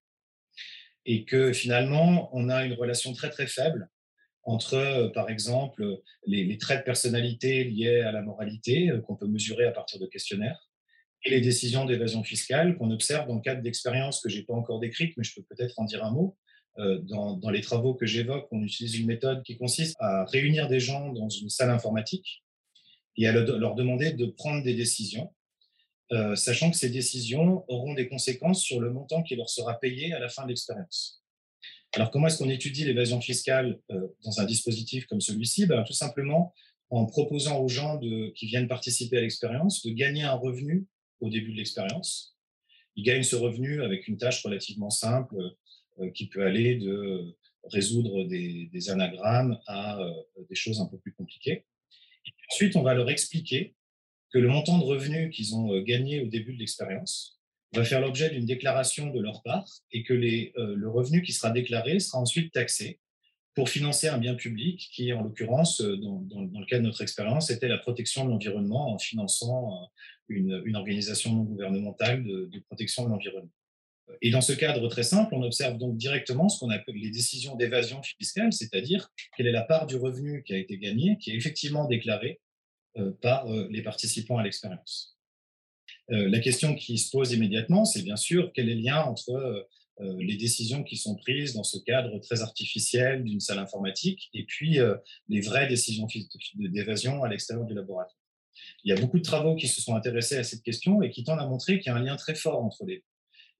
Et 1.05 1.25
que 1.25 1.53
finalement, 1.53 2.29
on 2.33 2.49
a 2.49 2.65
une 2.65 2.73
relation 2.73 3.13
très 3.13 3.29
très 3.29 3.47
faible 3.47 3.89
entre, 4.41 4.73
euh, 4.73 5.09
par 5.09 5.29
exemple, 5.29 6.01
les, 6.25 6.43
les, 6.43 6.57
traits 6.57 6.79
de 6.79 6.83
personnalité 6.83 7.63
liés 7.63 8.01
à 8.01 8.11
la 8.11 8.21
moralité 8.21 8.91
qu'on 9.05 9.15
peut 9.15 9.27
mesurer 9.27 9.65
à 9.65 9.71
partir 9.71 9.99
de 9.99 10.07
questionnaires 10.07 10.67
les 11.25 11.41
décisions 11.41 11.85
d'évasion 11.85 12.23
fiscale 12.23 12.77
qu'on 12.77 12.91
observe 12.91 13.27
dans 13.27 13.35
le 13.35 13.41
cadre 13.41 13.61
d'expériences 13.61 14.21
que 14.21 14.29
je 14.29 14.37
n'ai 14.37 14.43
pas 14.43 14.53
encore 14.53 14.79
décrites, 14.79 15.15
mais 15.17 15.23
je 15.23 15.35
peux 15.35 15.43
peut-être 15.43 15.79
en 15.79 15.85
dire 15.85 16.03
un 16.03 16.11
mot. 16.11 16.37
Euh, 16.79 16.99
dans, 17.01 17.49
les 17.51 17.61
travaux 17.61 17.93
que 17.93 18.05
j'évoque, 18.05 18.47
on 18.51 18.63
utilise 18.63 18.97
une 18.97 19.05
méthode 19.05 19.43
qui 19.43 19.57
consiste 19.57 19.95
à 19.99 20.25
réunir 20.25 20.67
des 20.67 20.79
gens 20.79 21.13
dans 21.13 21.29
une 21.29 21.49
salle 21.49 21.69
informatique 21.69 22.43
et 23.15 23.27
à 23.27 23.31
leur 23.31 23.75
demander 23.75 24.11
de 24.11 24.25
prendre 24.25 24.63
des 24.63 24.73
décisions, 24.73 25.31
euh, 26.11 26.35
sachant 26.35 26.71
que 26.71 26.77
ces 26.77 26.89
décisions 26.89 27.63
auront 27.67 27.93
des 27.93 28.09
conséquences 28.09 28.63
sur 28.63 28.79
le 28.79 28.91
montant 28.91 29.21
qui 29.21 29.35
leur 29.35 29.49
sera 29.49 29.79
payé 29.79 30.13
à 30.13 30.19
la 30.19 30.29
fin 30.29 30.43
de 30.43 30.49
l'expérience. 30.49 31.23
Alors, 31.95 32.09
comment 32.09 32.25
est-ce 32.25 32.39
qu'on 32.39 32.49
étudie 32.49 32.85
l'évasion 32.85 33.21
fiscale 33.21 33.79
euh, 33.91 34.07
dans 34.23 34.41
un 34.41 34.45
dispositif 34.45 35.05
comme 35.05 35.21
celui-ci? 35.21 35.67
Ben, 35.67 35.83
Tout 35.83 35.93
simplement 35.93 36.53
en 36.89 37.05
proposant 37.05 37.59
aux 37.59 37.67
gens 37.67 37.99
qui 38.35 38.45
viennent 38.45 38.67
participer 38.67 39.17
à 39.17 39.21
l'expérience 39.21 39.83
de 39.83 39.91
gagner 39.91 40.23
un 40.23 40.35
revenu 40.35 40.85
au 41.23 41.29
début 41.29 41.53
de 41.53 41.57
l'expérience. 41.57 42.37
Il 42.95 43.03
gagne 43.03 43.23
ce 43.23 43.35
revenu 43.35 43.81
avec 43.81 44.07
une 44.07 44.17
tâche 44.17 44.43
relativement 44.43 44.89
simple 44.89 45.35
euh, 45.99 46.11
qui 46.11 46.27
peut 46.27 46.45
aller 46.45 46.75
de 46.75 47.35
résoudre 47.71 48.25
des, 48.25 48.89
anagrammes 48.89 49.57
à 49.67 49.99
euh, 49.99 50.11
des 50.49 50.55
choses 50.55 50.81
un 50.81 50.85
peu 50.85 50.97
plus 50.97 51.13
compliquées. 51.13 51.65
Ensuite, 52.51 52.75
on 52.75 52.83
va 52.83 52.93
leur 52.93 53.09
expliquer 53.09 53.73
que 54.31 54.37
le 54.37 54.49
montant 54.49 54.77
de 54.77 54.83
revenus 54.83 55.33
qu'ils 55.33 55.55
ont 55.55 55.73
euh, 55.73 55.81
gagné 55.81 56.21
au 56.21 56.27
début 56.27 56.53
de 56.53 56.59
l'expérience 56.59 57.39
va 57.73 57.85
faire 57.85 58.01
l'objet 58.01 58.29
d'une 58.29 58.45
déclaration 58.45 59.09
de 59.11 59.19
leur 59.19 59.41
part 59.41 59.67
et 59.91 60.03
que 60.03 60.13
le 60.13 60.89
revenu 60.89 61.23
qui 61.23 61.31
sera 61.33 61.49
déclaré 61.49 61.99
sera 61.99 62.19
ensuite 62.19 62.53
taxé 62.53 62.99
pour 63.55 63.69
financer 63.69 64.07
un 64.07 64.17
bien 64.17 64.35
public 64.35 64.89
qui, 64.93 65.13
en 65.13 65.21
l'occurrence, 65.23 65.81
dans, 65.81 66.21
le 66.41 66.65
cas 66.65 66.79
de 66.79 66.83
notre 66.83 67.01
expérience, 67.01 67.51
était 67.51 67.67
la 67.67 67.77
protection 67.77 68.25
de 68.25 68.31
l'environnement 68.31 68.93
en 68.93 68.97
finançant 68.97 69.91
une, 70.27 70.75
organisation 70.75 71.33
non 71.33 71.43
gouvernementale 71.43 72.23
de, 72.23 72.45
de 72.45 72.59
protection 72.59 73.05
de 73.05 73.09
l'environnement. 73.09 73.51
Et 74.21 74.31
dans 74.31 74.41
ce 74.41 74.53
cadre 74.53 74.87
très 74.87 75.03
simple, 75.03 75.33
on 75.33 75.43
observe 75.43 75.77
donc 75.77 75.97
directement 75.97 76.49
ce 76.49 76.59
qu'on 76.59 76.69
appelle 76.69 76.95
les 76.95 77.09
décisions 77.09 77.55
d'évasion 77.55 78.01
fiscale, 78.03 78.51
c'est-à-dire 78.51 79.09
quelle 79.35 79.47
est 79.47 79.51
la 79.51 79.63
part 79.63 79.85
du 79.85 79.95
revenu 79.95 80.43
qui 80.43 80.53
a 80.53 80.57
été 80.57 80.77
gagnée, 80.77 81.17
qui 81.19 81.31
est 81.31 81.35
effectivement 81.35 81.85
déclarée 81.85 82.39
euh, 82.97 83.11
par 83.21 83.47
euh, 83.47 83.67
les 83.71 83.81
participants 83.81 84.37
à 84.37 84.43
l'expérience. 84.43 85.17
Euh, 86.11 86.29
la 86.29 86.39
question 86.39 86.75
qui 86.75 86.97
se 86.97 87.09
pose 87.11 87.31
immédiatement, 87.31 87.85
c'est 87.85 88.03
bien 88.03 88.17
sûr 88.17 88.51
quel 88.53 88.69
est 88.69 88.75
le 88.75 88.81
lien 88.81 89.01
entre 89.01 89.67
les 89.99 90.35
décisions 90.37 90.83
qui 90.83 90.97
sont 90.97 91.15
prises 91.15 91.53
dans 91.53 91.63
ce 91.63 91.77
cadre 91.77 92.17
très 92.19 92.41
artificiel 92.41 93.23
d'une 93.23 93.39
salle 93.39 93.59
informatique 93.59 94.29
et 94.33 94.43
puis 94.43 94.79
les 95.29 95.41
vraies 95.41 95.67
décisions 95.67 96.07
d'évasion 96.55 97.23
à 97.23 97.29
l'extérieur 97.29 97.65
du 97.65 97.75
laboratoire. 97.75 98.17
Il 98.83 98.89
y 98.89 98.97
a 98.97 98.99
beaucoup 98.99 99.19
de 99.19 99.23
travaux 99.23 99.55
qui 99.55 99.67
se 99.67 99.81
sont 99.81 99.95
intéressés 99.95 100.37
à 100.37 100.43
cette 100.43 100.63
question 100.63 101.01
et 101.01 101.11
qui 101.11 101.23
tendent 101.23 101.39
à 101.39 101.45
montrer 101.45 101.79
qu'il 101.79 101.91
y 101.91 101.95
a 101.95 101.95
un 101.95 102.03
lien 102.03 102.15
très 102.15 102.35
fort 102.35 102.63
entre 102.63 102.85
les 102.85 102.97
deux 102.97 103.03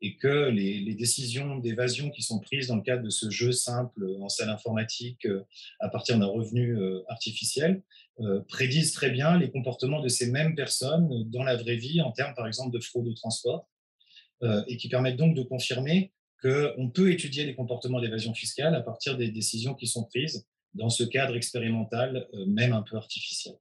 et 0.03 0.17
que 0.17 0.49
les, 0.49 0.93
décisions 0.95 1.57
d'évasion 1.57 2.09
qui 2.09 2.21
sont 2.21 2.39
prises 2.39 2.67
dans 2.67 2.75
le 2.75 2.81
cadre 2.81 3.03
de 3.03 3.09
ce 3.09 3.29
jeu 3.29 3.51
simple 3.51 4.05
en 4.19 4.29
salle 4.29 4.49
informatique 4.49 5.25
euh, 5.25 5.45
à 5.79 5.89
partir 5.89 6.19
d'un 6.19 6.27
revenu 6.27 6.77
euh, 6.77 7.01
artificiel 7.07 7.81
euh, 8.19 8.41
prédisent 8.41 8.91
très 8.91 9.09
bien 9.09 9.37
les 9.37 9.49
comportements 9.49 10.01
de 10.01 10.09
ces 10.09 10.29
mêmes 10.29 10.55
personnes 10.55 11.23
dans 11.31 11.43
la 11.43 11.55
vraie 11.55 11.77
vie 11.77 12.01
en 12.01 12.11
termes 12.11 12.35
par 12.35 12.47
exemple 12.47 12.71
de 12.71 12.79
fraude 12.79 13.07
au 13.07 13.13
transport 13.13 13.67
et 14.67 14.75
qui 14.75 14.89
permettent 14.89 15.15
donc 15.15 15.37
de 15.37 15.41
confirmer 15.41 16.11
qu'on 16.43 16.89
peut 16.89 17.12
étudier 17.12 17.45
les 17.45 17.55
comportements 17.55 18.01
d'évasion 18.01 18.33
fiscale 18.33 18.75
à 18.75 18.81
partir 18.81 19.17
des 19.17 19.29
décisions 19.29 19.73
qui 19.73 19.88
sont 19.88 20.03
prises 20.03 20.45
dans 20.73 20.89
ce 20.89 21.03
cadre 21.03 21.35
expérimental, 21.35 22.27
même 22.47 22.73
un 22.73 22.81
peu 22.81 22.97
artificiel. 22.97 23.55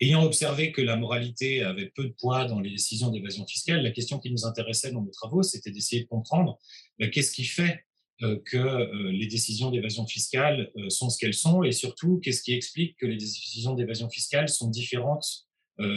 Ayant 0.00 0.22
observé 0.22 0.70
que 0.70 0.80
la 0.80 0.94
moralité 0.94 1.62
avait 1.62 1.90
peu 1.92 2.04
de 2.04 2.14
poids 2.20 2.44
dans 2.44 2.60
les 2.60 2.70
décisions 2.70 3.10
d'évasion 3.10 3.44
fiscale, 3.46 3.82
la 3.82 3.90
question 3.90 4.20
qui 4.20 4.30
nous 4.30 4.46
intéressait 4.46 4.92
dans 4.92 5.02
nos 5.02 5.10
travaux, 5.10 5.42
c'était 5.42 5.72
d'essayer 5.72 6.02
de 6.02 6.08
comprendre 6.08 6.58
ben, 7.00 7.10
qu'est-ce 7.10 7.32
qui 7.32 7.44
fait 7.44 7.84
euh, 8.22 8.40
que 8.44 8.56
euh, 8.56 9.12
les 9.12 9.26
décisions 9.26 9.70
d'évasion 9.70 10.04
fiscale 10.04 10.72
euh, 10.76 10.88
sont 10.88 11.08
ce 11.08 11.18
qu'elles 11.18 11.34
sont 11.34 11.62
et 11.62 11.70
surtout 11.70 12.18
qu'est-ce 12.18 12.42
qui 12.42 12.52
explique 12.52 12.96
que 12.96 13.06
les 13.06 13.16
décisions 13.16 13.74
d'évasion 13.74 14.08
fiscale 14.08 14.48
sont 14.48 14.68
différentes 14.68 15.46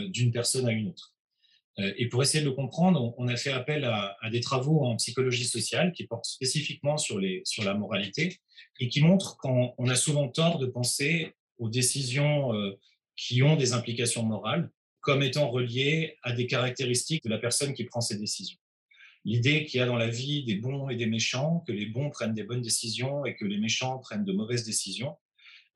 d'une 0.09 0.31
personne 0.31 0.67
à 0.67 0.71
une 0.71 0.89
autre. 0.89 1.10
Et 1.77 2.09
pour 2.09 2.21
essayer 2.21 2.43
de 2.43 2.49
le 2.49 2.55
comprendre, 2.55 3.13
on 3.17 3.27
a 3.27 3.37
fait 3.37 3.51
appel 3.51 3.85
à, 3.85 4.17
des 4.29 4.41
travaux 4.41 4.83
en 4.83 4.97
psychologie 4.97 5.45
sociale 5.45 5.93
qui 5.93 6.05
portent 6.05 6.25
spécifiquement 6.25 6.97
sur, 6.97 7.17
les, 7.17 7.41
sur 7.45 7.63
la 7.63 7.73
moralité 7.73 8.39
et 8.79 8.89
qui 8.89 9.01
montrent 9.01 9.37
qu'on 9.37 9.87
a 9.87 9.95
souvent 9.95 10.27
tort 10.27 10.59
de 10.59 10.65
penser 10.65 11.33
aux 11.59 11.69
décisions 11.69 12.51
qui 13.15 13.41
ont 13.41 13.55
des 13.55 13.73
implications 13.73 14.23
morales 14.23 14.69
comme 15.01 15.23
étant 15.23 15.49
reliées 15.49 16.17
à 16.23 16.31
des 16.31 16.47
caractéristiques 16.47 17.23
de 17.23 17.29
la 17.29 17.39
personne 17.39 17.73
qui 17.73 17.83
prend 17.83 18.01
ces 18.01 18.17
décisions. 18.17 18.57
L'idée 19.25 19.65
qu'il 19.65 19.79
y 19.79 19.83
a 19.83 19.85
dans 19.85 19.97
la 19.97 20.07
vie 20.07 20.43
des 20.43 20.55
bons 20.55 20.89
et 20.89 20.95
des 20.95 21.05
méchants, 21.05 21.63
que 21.67 21.71
les 21.71 21.85
bons 21.85 22.09
prennent 22.09 22.33
des 22.33 22.43
bonnes 22.43 22.61
décisions 22.61 23.25
et 23.25 23.35
que 23.35 23.45
les 23.45 23.57
méchants 23.57 23.99
prennent 23.99 24.25
de 24.25 24.31
mauvaises 24.31 24.63
décisions, 24.63 25.15
euh, 25.15 25.20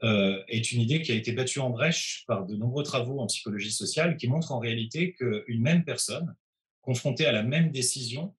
est 0.02 0.72
une 0.72 0.82
idée 0.82 1.02
qui 1.02 1.12
a 1.12 1.16
été 1.16 1.32
battue 1.32 1.60
en 1.60 1.70
brèche 1.70 2.26
par 2.28 2.46
de 2.46 2.56
nombreux 2.56 2.84
travaux 2.84 3.20
en 3.20 3.28
psychologie 3.28 3.72
sociale 3.72 4.18
qui 4.18 4.28
montrent 4.28 4.52
en 4.52 4.60
réalité 4.60 5.14
qu'une 5.14 5.62
même 5.62 5.84
personne, 5.84 6.36
confrontée 6.82 7.26
à 7.26 7.32
la 7.32 7.44
même 7.44 7.72
décision, 7.72 8.36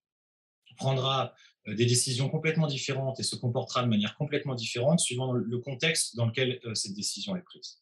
prendra 0.77 1.33
euh, 1.67 1.75
des 1.75 1.85
décisions 1.85 2.29
complètement 2.29 2.67
différentes 2.67 3.19
et 3.19 3.23
se 3.23 3.35
comportera 3.35 3.83
de 3.83 3.89
manière 3.89 4.15
complètement 4.15 4.55
différente 4.55 4.99
suivant 4.99 5.33
le 5.33 5.57
contexte 5.59 6.15
dans 6.15 6.25
lequel 6.25 6.59
euh, 6.65 6.73
cette 6.73 6.93
décision 6.93 7.35
est 7.35 7.41
prise. 7.41 7.81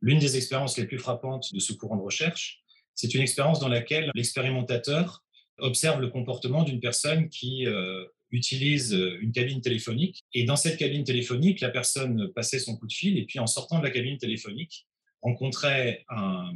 L'une 0.00 0.18
des 0.18 0.36
expériences 0.36 0.78
les 0.78 0.86
plus 0.86 0.98
frappantes 0.98 1.52
de 1.52 1.58
ce 1.58 1.72
courant 1.72 1.96
de 1.96 2.02
recherche, 2.02 2.62
c'est 2.94 3.12
une 3.14 3.22
expérience 3.22 3.58
dans 3.58 3.68
laquelle 3.68 4.12
l'expérimentateur 4.14 5.24
observe 5.58 6.00
le 6.00 6.08
comportement 6.08 6.62
d'une 6.62 6.80
personne 6.80 7.28
qui 7.28 7.66
euh, 7.66 8.04
utilise 8.34 8.92
une 9.20 9.32
cabine 9.32 9.60
téléphonique. 9.60 10.24
Et 10.32 10.44
dans 10.44 10.56
cette 10.56 10.76
cabine 10.76 11.04
téléphonique, 11.04 11.60
la 11.60 11.70
personne 11.70 12.32
passait 12.34 12.58
son 12.58 12.76
coup 12.76 12.86
de 12.86 12.92
fil 12.92 13.18
et 13.18 13.24
puis 13.24 13.38
en 13.38 13.46
sortant 13.46 13.78
de 13.78 13.84
la 13.84 13.90
cabine 13.90 14.18
téléphonique, 14.18 14.86
rencontrait 15.22 16.04
un, 16.10 16.52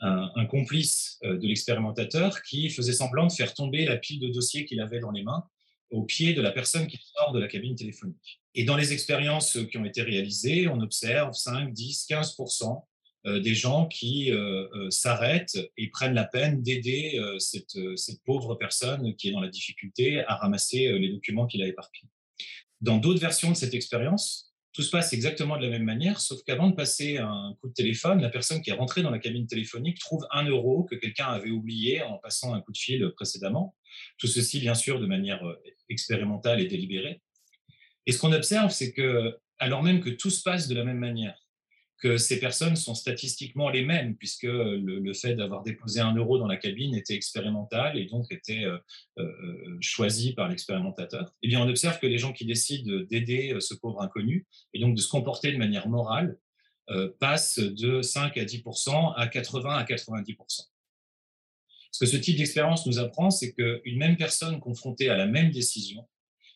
un 0.00 0.46
complice 0.46 1.18
euh, 1.24 1.36
de 1.38 1.46
l'expérimentateur 1.46 2.42
qui 2.42 2.70
faisait 2.70 2.92
semblant 2.92 3.26
de 3.26 3.32
faire 3.32 3.52
tomber 3.54 3.84
la 3.84 3.96
pile 3.96 4.20
de 4.20 4.28
dossiers 4.28 4.64
qu'il 4.64 4.80
avait 4.80 5.00
dans 5.00 5.10
les 5.10 5.22
mains 5.22 5.44
au 5.90 6.04
pied 6.04 6.34
de 6.34 6.40
la 6.40 6.52
personne 6.52 6.86
qui 6.86 6.98
sort 7.16 7.32
de 7.32 7.40
la 7.40 7.48
cabine 7.48 7.74
téléphonique. 7.74 8.40
Et 8.54 8.64
dans 8.64 8.76
les 8.76 8.92
expériences 8.92 9.58
qui 9.70 9.76
ont 9.76 9.84
été 9.84 10.02
réalisées, 10.02 10.68
on 10.68 10.80
observe 10.80 11.34
5, 11.34 11.72
10, 11.72 12.06
15 12.08 12.36
des 13.26 13.54
gens 13.54 13.86
qui 13.86 14.32
euh, 14.32 14.66
euh, 14.74 14.90
s'arrêtent 14.90 15.58
et 15.76 15.88
prennent 15.90 16.14
la 16.14 16.24
peine 16.24 16.62
d'aider 16.62 17.18
euh, 17.18 17.38
cette, 17.38 17.76
pauvre 18.24 18.54
personne 18.54 19.14
qui 19.16 19.28
est 19.28 19.32
dans 19.32 19.40
la 19.40 19.48
difficulté 19.48 20.24
à 20.26 20.36
ramasser 20.36 20.92
les 20.98 21.10
documents 21.10 21.46
qu'il 21.46 21.62
a 21.62 21.66
éparpillés. 21.66 22.08
Dans 22.80 22.96
d'autres 22.96 23.20
versions 23.20 23.50
de 23.50 23.56
cette 23.56 23.74
expérience, 23.74 24.54
tout 24.72 24.82
se 24.82 24.90
passe 24.90 25.12
exactement 25.12 25.56
de 25.56 25.64
la 25.64 25.70
même 25.70 25.84
manière, 25.84 26.20
sauf 26.20 26.42
qu'avant 26.44 26.70
de 26.70 26.76
passer 26.76 27.18
un 27.18 27.56
coup 27.60 27.68
de 27.68 27.74
téléphone, 27.74 28.22
la 28.22 28.30
personne 28.30 28.62
qui 28.62 28.70
est 28.70 28.74
rentrée 28.74 29.02
dans 29.02 29.10
la 29.10 29.18
cabine 29.18 29.46
téléphonique 29.46 29.98
trouve 29.98 30.26
un 30.30 30.44
euro 30.44 30.84
que 30.84 30.94
quelqu'un 30.94 31.26
avait 31.26 31.50
oublié 31.50 32.02
en 32.02 32.18
passant 32.18 32.54
un 32.54 32.60
coup 32.60 32.72
de 32.72 32.78
fil 32.78 33.10
précédemment. 33.16 33.76
Tout 34.18 34.28
ceci, 34.28 34.60
bien 34.60 34.74
sûr, 34.74 35.00
de 35.00 35.06
manière 35.06 35.42
expérimentale 35.88 36.60
et 36.60 36.66
délibérée. 36.66 37.20
Et 38.06 38.12
ce 38.12 38.18
qu'on 38.18 38.32
observe, 38.32 38.70
c'est 38.70 38.92
que, 38.92 39.36
alors 39.58 39.82
même 39.82 40.00
que 40.00 40.10
tout 40.10 40.30
se 40.30 40.42
passe 40.42 40.68
de 40.68 40.74
la 40.74 40.84
même 40.84 40.98
manière, 40.98 41.39
que 42.00 42.16
ces 42.16 42.40
personnes 42.40 42.76
sont 42.76 42.94
statistiquement 42.94 43.68
les 43.68 43.84
mêmes, 43.84 44.16
puisque 44.16 44.44
le, 44.44 45.12
fait 45.12 45.34
d'avoir 45.34 45.62
déposé 45.62 46.00
un 46.00 46.14
euro 46.14 46.38
dans 46.38 46.46
la 46.46 46.56
cabine 46.56 46.94
était 46.94 47.14
expérimental 47.14 47.98
et 47.98 48.06
donc 48.06 48.32
était 48.32 48.64
euh, 48.64 48.78
euh, 49.18 49.76
choisi 49.80 50.32
par 50.32 50.48
l'expérimentateur, 50.48 51.30
eh 51.42 51.48
bien, 51.48 51.60
on 51.60 51.68
observe 51.68 51.98
que 51.98 52.06
les 52.06 52.16
gens 52.16 52.32
qui 52.32 52.46
décident 52.46 53.04
d'aider 53.10 53.52
euh, 53.52 53.60
ce 53.60 53.74
pauvre 53.74 54.00
inconnu 54.00 54.46
et 54.72 54.80
donc 54.80 54.94
de 54.96 55.00
se 55.00 55.08
comporter 55.08 55.52
de 55.52 55.58
manière 55.58 55.88
morale 55.88 56.38
passent 57.20 57.60
de 57.60 58.02
5 58.02 58.36
à 58.36 58.44
10% 58.44 59.14
à 59.14 59.28
80 59.28 59.76
à 59.76 59.84
90 59.84 60.72
Ce 61.92 62.00
que 62.00 62.06
ce 62.10 62.16
type 62.16 62.36
d'expérience 62.36 62.84
nous 62.84 62.98
apprend, 62.98 63.30
c'est 63.30 63.52
qu'une 63.52 63.96
même 63.96 64.16
personne 64.16 64.58
confrontée 64.58 65.08
à 65.08 65.16
la 65.16 65.26
même 65.26 65.52
décision 65.52 66.08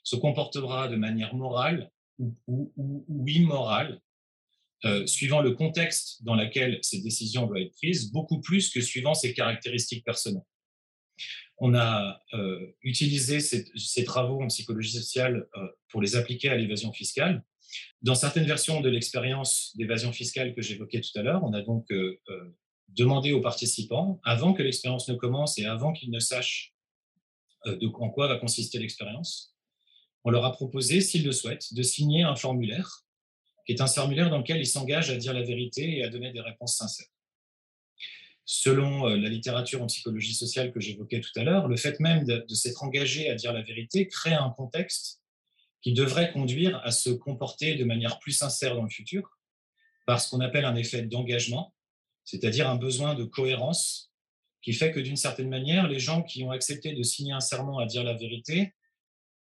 se 0.03 0.17
comportera 0.17 0.89
de 0.89 0.97
manière 0.97 1.37
morale 1.37 1.93
ou, 2.19 2.35
ou 2.77 3.25
immorale 3.29 4.01
euh, 4.85 5.07
suivant 5.07 5.41
le 5.41 5.53
contexte 5.53 6.23
dans 6.25 6.35
lequel 6.35 6.79
ces 6.83 7.01
décisions 7.01 7.47
doivent 7.47 7.63
être 7.63 7.75
prises, 7.75 8.13
beaucoup 8.13 8.41
plus 8.41 8.71
que 8.71 8.83
suivant 8.83 9.15
ses 9.15 9.33
caractéristiques 9.33 10.05
personnelles. 10.05 10.45
On 11.57 11.75
a 11.75 12.21
euh, 12.35 12.75
utilisé 12.83 13.41
ces, 13.41 14.05
travaux 14.05 14.43
en 14.43 14.49
psychologie 14.49 14.99
sociale 14.99 15.49
euh, 15.57 15.69
pour 15.89 16.03
les 16.03 16.17
appliquer 16.17 16.51
à 16.51 16.57
l'évasion 16.57 16.93
fiscale. 16.93 17.43
Dans 18.03 18.15
certaines 18.15 18.45
versions 18.45 18.83
de 18.83 18.91
l'expérience 18.91 19.75
d'évasion 19.77 20.13
fiscale 20.13 20.55
que 20.55 20.61
j'évoquais 20.61 21.01
tout 21.01 21.19
à 21.19 21.23
l'heure, 21.23 21.43
on 21.45 21.55
a 21.55 21.63
donc 21.63 21.89
demandé 22.89 23.33
aux 23.33 23.41
participants, 23.41 24.21
avant 24.23 24.53
que 24.53 24.63
l'expérience 24.63 25.09
ne 25.09 25.15
commence 25.15 25.59
et 25.59 25.65
avant 25.65 25.93
qu'ils 25.93 26.11
ne 26.11 26.21
sachent 26.21 26.75
en 27.65 28.11
quoi 28.11 28.29
va 28.29 28.37
consister 28.37 28.79
l'expérience, 28.79 29.57
on 30.25 30.31
leur 30.31 30.45
a 30.45 30.53
proposé, 30.53 31.01
s'ils 31.01 31.25
le 31.25 31.33
souhaitent, 31.33 31.73
de 31.73 31.83
signer 31.83 32.23
un 32.23 32.37
formulaire 32.37 33.05
qui 33.65 33.73
est 33.73 33.81
un 33.81 33.87
formulaire 33.87 34.31
dans 34.31 34.39
lequel 34.39 34.59
il 34.59 34.67
s'engage 34.67 35.11
à 35.11 35.17
dire 35.17 35.33
la 35.33 35.43
vérité 35.43 35.99
et 35.99 36.05
à 36.05 36.09
donner 36.09 36.33
des 36.33 36.41
réponses 36.41 36.77
sincères. 36.77 37.09
Selon 38.45 39.09
euh, 39.09 39.17
la 39.17 39.29
littérature 39.31 39.83
en 39.83 39.87
psychologie 39.87 40.35
sociale 40.35 40.71
que 40.71 40.81
j'évoquais 40.81 41.21
tout 41.21 41.31
à 41.37 41.45
l'heure, 41.45 41.67
le 41.67 41.77
fait 41.77 41.99
même 42.01 42.25
de, 42.25 42.45
s'être 42.55 42.83
engagé 42.83 43.31
à 43.31 43.35
dire 43.35 43.53
la 43.53 43.63
vérité 43.63 44.07
crée 44.07 44.35
un 44.35 44.51
contexte 44.51 45.23
qui 45.81 45.95
devrait 45.95 46.33
conduire 46.33 46.81
à 46.85 46.91
se 46.91 47.11
comporter 47.11 47.75
de 47.75 47.85
manière 47.85 48.19
plus 48.19 48.33
sincère 48.33 48.75
dans 48.75 48.83
le 48.83 48.91
futur, 48.91 49.39
par 50.07 50.21
ce 50.21 50.31
qu'on 50.31 50.41
appelle 50.41 50.67
un 50.67 50.77
effet 50.77 51.03
d'engagement, 51.03 51.75
c'est-à-dire 52.25 52.69
un 52.69 52.77
besoin 52.77 53.15
de 53.15 53.25
cohérence 53.25 54.11
qui 54.63 54.73
fait 54.73 54.93
que 54.93 55.01
d'une 55.01 55.17
certaine 55.17 55.49
manière, 55.49 55.89
les 55.89 55.99
gens 55.99 56.23
qui 56.23 56.43
ont 56.43 56.51
accepté 56.51 56.95
de 56.95 57.03
signer 57.03 57.33
un 57.33 57.41
serment 57.41 57.79
à 57.79 57.87
dire 57.87 58.03
la 58.03 58.15
vérité, 58.15 58.75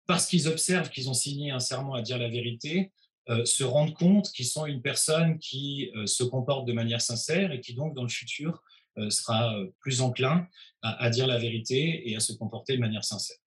parce 0.05 0.27
qu'ils 0.27 0.47
observent 0.49 0.89
qu'ils 0.89 1.09
ont 1.09 1.13
signé 1.13 1.51
un 1.51 1.59
serment 1.59 1.93
à 1.93 2.01
dire 2.01 2.17
la 2.17 2.27
vérité, 2.27 2.91
euh, 3.29 3.45
se 3.45 3.63
rendent 3.63 3.93
compte 3.93 4.29
qu'ils 4.33 4.47
sont 4.47 4.65
une 4.65 4.81
personne 4.81 5.39
qui 5.39 5.89
euh, 5.95 6.05
se 6.05 6.25
comporte 6.25 6.67
de 6.67 6.73
manière 6.73 6.99
sincère 6.99 7.53
et 7.53 7.61
qui 7.61 7.73
donc 7.73 7.95
dans 7.95 8.03
le 8.03 8.09
futur 8.09 8.61
euh, 8.97 9.09
sera 9.09 9.55
plus 9.79 10.01
enclin 10.01 10.45
à, 10.81 11.09
dire 11.09 11.25
la 11.25 11.37
vérité 11.37 12.09
et 12.09 12.17
à 12.17 12.19
se 12.19 12.33
comporter 12.33 12.75
de 12.75 12.81
manière 12.81 13.05
sincère. 13.05 13.37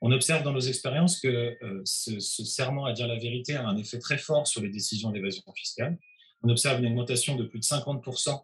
On 0.00 0.12
observe 0.12 0.44
dans 0.44 0.52
nos 0.52 0.60
expériences 0.60 1.18
que 1.18 1.58
ce, 1.84 2.20
serment 2.20 2.84
à 2.84 2.92
dire 2.92 3.08
la 3.08 3.18
vérité 3.18 3.56
a 3.56 3.66
un 3.66 3.76
effet 3.76 3.98
très 3.98 4.16
fort 4.16 4.46
sur 4.46 4.62
les 4.62 4.68
décisions 4.68 5.10
d'évasion 5.10 5.42
fiscale. 5.56 5.98
On 6.44 6.48
observe 6.50 6.78
une 6.78 6.86
augmentation 6.86 7.34
de 7.34 7.42
plus 7.42 7.58
de 7.58 7.64
50% 7.64 8.40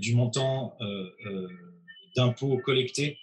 du 0.00 0.16
montant 0.16 0.76
d'impôts 2.16 2.58
collectés 2.58 3.16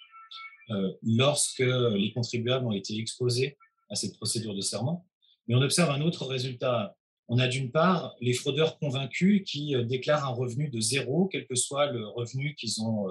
lorsque 1.01 1.59
les 1.59 2.13
contribuables 2.13 2.65
ont 2.65 2.71
été 2.71 2.97
exposés 2.97 3.57
à 3.89 3.95
cette 3.95 4.15
procédure 4.15 4.55
de 4.55 4.61
serment. 4.61 5.05
Mais 5.47 5.55
on 5.55 5.61
observe 5.61 5.89
un 5.89 6.01
autre 6.01 6.25
résultat. 6.25 6.95
On 7.27 7.37
a 7.39 7.47
d'une 7.47 7.71
part 7.71 8.15
les 8.21 8.33
fraudeurs 8.33 8.79
convaincus 8.79 9.43
qui 9.45 9.75
déclarent 9.85 10.25
un 10.25 10.33
revenu 10.33 10.69
de 10.69 10.79
zéro, 10.79 11.27
quel 11.27 11.47
que 11.47 11.55
soit 11.55 11.91
le 11.91 12.07
revenu 12.07 12.55
qu'ils 12.55 12.81
ont, 12.81 13.07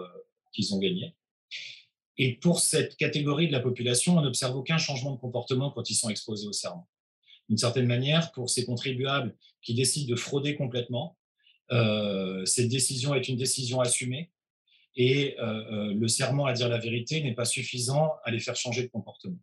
qu'ils 0.53 0.75
ont 0.75 0.79
gagné. 0.79 1.15
Et 2.19 2.35
pour 2.35 2.61
cette 2.61 2.97
catégorie 2.97 3.47
de 3.47 3.53
la 3.53 3.61
population, 3.61 4.19
on 4.19 4.23
n'observe 4.23 4.57
aucun 4.57 4.79
changement 4.79 5.13
de 5.13 5.19
comportement 5.19 5.71
quand 5.71 5.89
ils 5.91 5.95
sont 5.95 6.11
exposés 6.11 6.47
au 6.47 6.53
serment. 6.53 6.89
D'une 7.49 7.59
certaine 7.59 7.87
manière, 7.87 8.33
pour 8.33 8.51
ces 8.51 8.65
contribuables 8.65 9.35
qui 9.63 9.75
décident 9.75 10.11
de 10.11 10.17
frauder 10.17 10.55
complètement, 10.55 11.17
euh, 11.71 12.45
cette 12.45 12.69
décision 12.69 13.15
est 13.15 13.29
une 13.29 13.37
décision 13.37 13.81
assumée 13.81 14.31
et 14.95 15.39
euh, 15.39 15.45
euh, 15.73 15.95
le 15.95 16.09
serment 16.09 16.45
à 16.45 16.53
dire 16.53 16.69
la 16.69 16.79
vérité 16.79 17.23
n'est 17.23 17.35
pas 17.35 17.47
suffisant 17.47 18.13
à 18.25 18.31
les 18.31 18.41
faire 18.41 18.57
changer 18.57 18.83
de 18.83 18.89
comportement. 18.89 19.39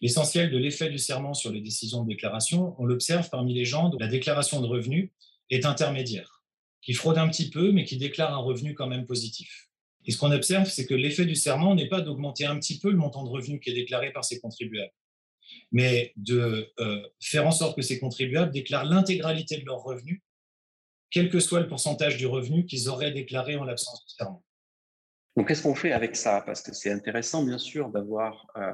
L'essentiel 0.00 0.50
de 0.50 0.58
l'effet 0.58 0.88
du 0.88 0.98
serment 0.98 1.34
sur 1.34 1.52
les 1.52 1.60
décisions 1.60 2.02
de 2.02 2.08
déclaration, 2.08 2.74
on 2.78 2.84
l'observe 2.84 3.28
parmi 3.30 3.54
les 3.54 3.64
gens 3.64 3.88
dont 3.88 3.98
la 3.98 4.08
déclaration 4.08 4.60
de 4.60 4.66
revenus 4.66 5.10
est 5.50 5.66
intermédiaire, 5.66 6.42
qui 6.82 6.94
fraudent 6.94 7.18
un 7.18 7.28
petit 7.28 7.50
peu, 7.50 7.72
mais 7.72 7.84
qui 7.84 7.96
déclarent 7.96 8.34
un 8.34 8.42
revenu 8.42 8.74
quand 8.74 8.86
même 8.86 9.06
positif. 9.06 9.68
Et 10.06 10.12
ce 10.12 10.18
qu'on 10.18 10.32
observe, 10.32 10.68
c'est 10.68 10.86
que 10.86 10.94
l'effet 10.94 11.26
du 11.26 11.34
serment 11.34 11.74
n'est 11.74 11.88
pas 11.88 12.00
d'augmenter 12.00 12.46
un 12.46 12.58
petit 12.58 12.78
peu 12.78 12.90
le 12.90 12.96
montant 12.96 13.24
de 13.24 13.28
revenus 13.28 13.60
qui 13.60 13.70
est 13.70 13.74
déclaré 13.74 14.12
par 14.12 14.24
ces 14.24 14.40
contribuables, 14.40 14.92
mais 15.72 16.12
de 16.16 16.72
euh, 16.80 17.02
faire 17.20 17.46
en 17.46 17.50
sorte 17.50 17.76
que 17.76 17.82
ces 17.82 17.98
contribuables 17.98 18.50
déclarent 18.50 18.86
l'intégralité 18.86 19.58
de 19.58 19.66
leurs 19.66 19.82
revenus, 19.82 20.22
quel 21.10 21.28
que 21.28 21.40
soit 21.40 21.60
le 21.60 21.68
pourcentage 21.68 22.16
du 22.16 22.26
revenu 22.26 22.64
qu'ils 22.66 22.88
auraient 22.88 23.10
déclaré 23.10 23.56
en 23.56 23.64
l'absence 23.64 24.04
de 24.06 24.10
serment. 24.10 24.44
Donc, 25.36 25.48
qu'est-ce 25.48 25.62
qu'on 25.62 25.74
fait 25.74 25.92
avec 25.92 26.16
ça? 26.16 26.42
Parce 26.44 26.62
que 26.62 26.72
c'est 26.74 26.90
intéressant, 26.90 27.44
bien 27.44 27.58
sûr, 27.58 27.90
d'avoir 27.90 28.46
euh, 28.56 28.72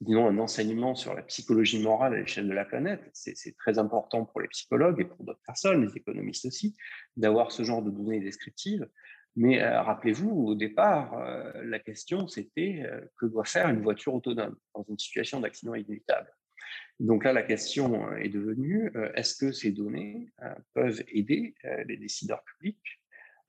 disons, 0.00 0.26
un 0.26 0.38
enseignement 0.38 0.94
sur 0.94 1.14
la 1.14 1.22
psychologie 1.22 1.82
morale 1.82 2.14
à 2.14 2.18
l'échelle 2.18 2.48
de 2.48 2.52
la 2.52 2.64
planète. 2.64 3.08
C'est 3.12 3.56
très 3.56 3.78
important 3.78 4.24
pour 4.24 4.40
les 4.40 4.48
psychologues 4.48 5.00
et 5.00 5.04
pour 5.04 5.24
d'autres 5.24 5.42
personnes, 5.46 5.84
les 5.86 5.96
économistes 5.96 6.46
aussi, 6.46 6.76
d'avoir 7.16 7.50
ce 7.50 7.62
genre 7.62 7.82
de 7.82 7.90
données 7.90 8.20
descriptives. 8.20 8.86
Mais 9.36 9.62
euh, 9.62 9.82
rappelez-vous, 9.82 10.30
au 10.30 10.54
départ, 10.54 11.18
euh, 11.18 11.52
la 11.64 11.78
question 11.78 12.26
c'était 12.26 12.82
euh, 12.86 13.00
que 13.18 13.26
doit 13.26 13.44
faire 13.44 13.68
une 13.68 13.82
voiture 13.82 14.14
autonome 14.14 14.56
dans 14.74 14.84
une 14.88 14.98
situation 14.98 15.40
d'accident 15.40 15.74
inévitable? 15.74 16.32
Donc 16.98 17.24
là, 17.24 17.34
la 17.34 17.42
question 17.42 18.10
est 18.16 18.30
devenue 18.30 18.90
est-ce 19.14 19.36
que 19.36 19.52
ces 19.52 19.70
données 19.70 20.32
peuvent 20.72 21.02
aider 21.08 21.54
les 21.86 21.98
décideurs 21.98 22.42
publics 22.42 23.02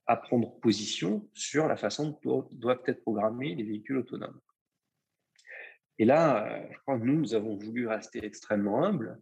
à 0.06 0.16
prendre 0.16 0.60
position 0.60 1.26
sur 1.32 1.66
la 1.66 1.76
façon 1.78 2.18
dont 2.22 2.46
doivent 2.52 2.82
être 2.86 3.00
programmés 3.00 3.54
les 3.54 3.64
véhicules 3.64 3.96
autonomes? 3.96 4.38
Et 5.98 6.04
là, 6.04 6.62
je 6.70 6.78
crois 6.80 6.98
que 6.98 7.04
nous, 7.04 7.18
nous 7.18 7.34
avons 7.34 7.56
voulu 7.56 7.86
rester 7.86 8.24
extrêmement 8.24 8.84
humbles 8.84 9.18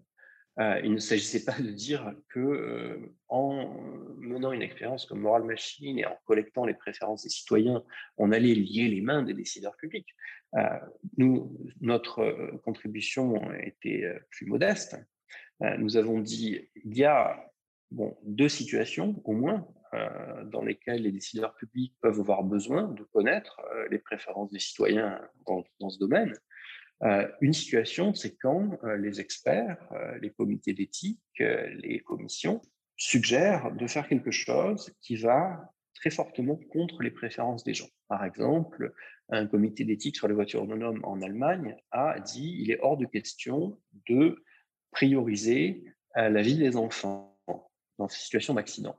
euh, 0.58 0.80
il 0.82 0.92
ne 0.92 0.98
s'agissait 0.98 1.44
pas 1.44 1.58
de 1.60 1.70
dire 1.70 2.14
que 2.30 2.40
euh, 2.40 3.14
en 3.28 3.78
menant 4.18 4.52
une 4.52 4.62
expérience 4.62 5.04
comme 5.04 5.20
Moral 5.20 5.44
Machine 5.44 5.98
et 5.98 6.06
en 6.06 6.16
collectant 6.24 6.64
les 6.64 6.72
préférences 6.72 7.24
des 7.24 7.28
citoyens, 7.28 7.84
on 8.16 8.32
allait 8.32 8.54
lier 8.54 8.88
les 8.88 9.02
mains 9.02 9.22
des 9.22 9.34
décideurs 9.34 9.76
publics. 9.76 10.08
Euh, 10.54 10.62
nous, 11.18 11.58
notre 11.82 12.58
contribution 12.64 13.52
était 13.60 14.04
plus 14.30 14.46
modeste. 14.46 14.96
nous 15.78 15.96
avons 15.96 16.20
dit 16.20 16.68
il 16.76 16.96
y 16.96 17.04
a 17.04 17.52
deux 18.22 18.48
situations 18.48 19.20
au 19.24 19.32
moins 19.32 19.68
dans 20.44 20.62
lesquelles 20.62 21.02
les 21.02 21.12
décideurs 21.12 21.54
publics 21.54 21.94
peuvent 22.00 22.20
avoir 22.20 22.42
besoin 22.44 22.88
de 22.88 23.02
connaître 23.04 23.60
les 23.90 23.98
préférences 23.98 24.50
des 24.50 24.58
citoyens 24.58 25.20
dans 25.46 25.90
ce 25.90 25.98
domaine. 25.98 26.34
Euh, 27.02 27.28
une 27.40 27.52
situation, 27.52 28.14
c'est 28.14 28.36
quand 28.36 28.78
euh, 28.84 28.96
les 28.96 29.20
experts, 29.20 29.78
euh, 29.92 30.18
les 30.18 30.30
comités 30.30 30.72
d'éthique, 30.72 31.20
les 31.38 32.00
commissions 32.00 32.62
suggèrent 32.96 33.72
de 33.72 33.86
faire 33.86 34.08
quelque 34.08 34.30
chose 34.30 34.90
qui 35.00 35.16
va 35.16 35.70
très 35.94 36.10
fortement 36.10 36.58
contre 36.72 37.02
les 37.02 37.10
préférences 37.10 37.64
des 37.64 37.74
gens. 37.74 37.88
Par 38.08 38.24
exemple, 38.24 38.94
un 39.28 39.46
comité 39.46 39.84
d'éthique 39.84 40.16
sur 40.16 40.28
les 40.28 40.34
voitures 40.34 40.62
autonomes 40.62 41.00
en 41.04 41.20
Allemagne 41.20 41.76
a 41.90 42.18
dit 42.20 42.56
il 42.60 42.70
est 42.70 42.80
hors 42.80 42.96
de 42.96 43.04
question 43.04 43.78
de 44.08 44.42
prioriser 44.92 45.84
la 46.14 46.40
vie 46.40 46.56
des 46.56 46.76
enfants 46.76 47.38
dans 47.98 48.08
ces 48.08 48.20
situations 48.20 48.54
d'accident. 48.54 48.98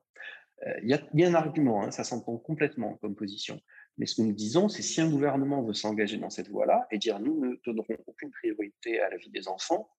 Il 0.83 0.89
y, 0.89 1.23
a 1.23 1.27
un 1.27 1.33
argument, 1.33 1.83
hein, 1.83 1.91
ça 1.91 2.03
s'entend 2.03 2.37
complètement 2.37 2.97
comme 2.97 3.15
position. 3.15 3.59
Mais 3.97 4.05
ce 4.05 4.15
que 4.15 4.21
nous 4.21 4.33
disons, 4.33 4.69
c'est 4.69 4.81
si 4.81 5.01
un 5.01 5.09
gouvernement 5.09 5.63
veut 5.63 5.73
s'engager 5.73 6.17
dans 6.17 6.29
cette 6.29 6.49
voie-là 6.49 6.87
et 6.91 6.97
dire 6.97 7.19
nous 7.19 7.39
ne 7.43 7.55
donnerons 7.65 7.97
aucune 8.05 8.31
priorité 8.31 8.99
à 8.99 9.09
la 9.09 9.17
vie 9.17 9.29
des 9.29 9.47
enfants, 9.47 9.89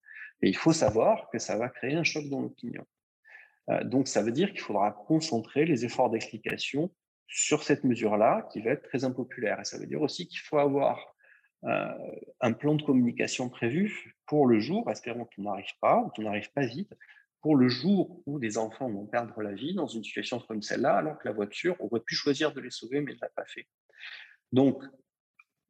il 0.42 0.56
faut 0.56 0.72
savoir 0.72 1.28
que 1.30 1.38
ça 1.38 1.56
va 1.56 1.68
créer 1.68 1.94
un 1.94 2.04
choc 2.04 2.28
dans 2.28 2.40
l'opinion. 2.40 2.84
Euh, 3.70 3.82
donc 3.84 4.08
ça 4.08 4.22
veut 4.22 4.32
dire 4.32 4.50
qu'il 4.50 4.60
faudra 4.60 4.92
concentrer 4.92 5.64
les 5.64 5.84
efforts 5.84 6.10
d'explication 6.10 6.90
sur 7.26 7.62
cette 7.62 7.84
mesure-là 7.84 8.48
qui 8.52 8.60
va 8.60 8.70
être 8.70 8.88
très 8.88 9.04
impopulaire. 9.04 9.60
Et 9.60 9.64
ça 9.64 9.78
veut 9.78 9.86
dire 9.86 10.00
aussi 10.00 10.28
qu'il 10.28 10.40
faut 10.40 10.58
avoir 10.58 11.14
euh, 11.64 11.88
un 12.40 12.52
plan 12.52 12.74
de 12.74 12.82
communication 12.82 13.48
prévu 13.48 14.14
pour 14.26 14.46
le 14.46 14.60
jour, 14.60 14.88
espérons 14.90 15.24
qu'il 15.24 15.44
n'arrive 15.44 15.76
pas, 15.80 15.98
ou 15.98 16.10
qu'il 16.10 16.24
n'arrive 16.24 16.50
pas 16.52 16.64
vite, 16.64 16.94
pour 17.40 17.56
le 17.56 17.68
jour 17.68 18.22
où 18.26 18.38
des 18.38 18.58
enfants 18.58 18.90
vont 18.90 19.06
perdre 19.06 19.42
la 19.42 19.52
vie 19.52 19.74
dans 19.74 19.86
une 19.86 20.02
situation 20.02 20.40
comme 20.40 20.62
celle-là, 20.62 20.96
alors 20.96 21.18
que 21.18 21.28
la 21.28 21.34
voiture 21.34 21.76
aurait 21.80 22.00
pu 22.00 22.14
choisir 22.14 22.52
de 22.52 22.60
les 22.60 22.70
sauver, 22.70 23.00
mais 23.00 23.14
ne 23.14 23.18
l'a 23.20 23.28
pas 23.28 23.44
fait. 23.44 23.66
Donc, 24.52 24.82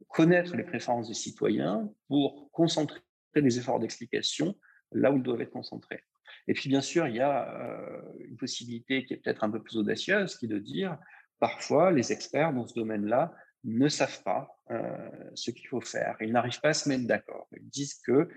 connaître 0.08 0.56
les 0.56 0.64
préférences 0.64 1.08
des 1.08 1.14
citoyens 1.14 1.88
pour 2.08 2.50
concentrer 2.52 3.00
les 3.34 3.58
efforts 3.58 3.78
d'explication 3.78 4.56
là 4.92 5.12
où 5.12 5.16
ils 5.16 5.22
doivent 5.22 5.42
être 5.42 5.50
concentrés. 5.50 6.02
Et 6.46 6.54
puis, 6.54 6.68
bien 6.68 6.80
sûr, 6.80 7.06
il 7.06 7.16
y 7.16 7.20
a 7.20 7.54
euh, 7.60 8.02
une 8.20 8.36
possibilité 8.36 9.04
qui 9.04 9.14
est 9.14 9.18
peut-être 9.18 9.44
un 9.44 9.50
peu 9.50 9.62
plus 9.62 9.76
audacieuse, 9.76 10.36
qui 10.36 10.46
est 10.46 10.48
de 10.48 10.58
dire, 10.58 10.96
parfois, 11.38 11.92
les 11.92 12.12
experts 12.12 12.52
dans 12.52 12.66
ce 12.66 12.74
domaine-là 12.74 13.34
ne 13.64 13.88
savent 13.88 14.22
pas 14.22 14.48
euh, 14.70 15.10
ce 15.34 15.50
qu'il 15.50 15.68
faut 15.68 15.80
faire. 15.80 16.16
Ils 16.20 16.32
n'arrivent 16.32 16.60
pas 16.60 16.70
à 16.70 16.74
se 16.74 16.88
mettre 16.88 17.06
d'accord. 17.06 17.48
Ils 17.52 17.68
disent 17.68 18.00
que 18.06 18.28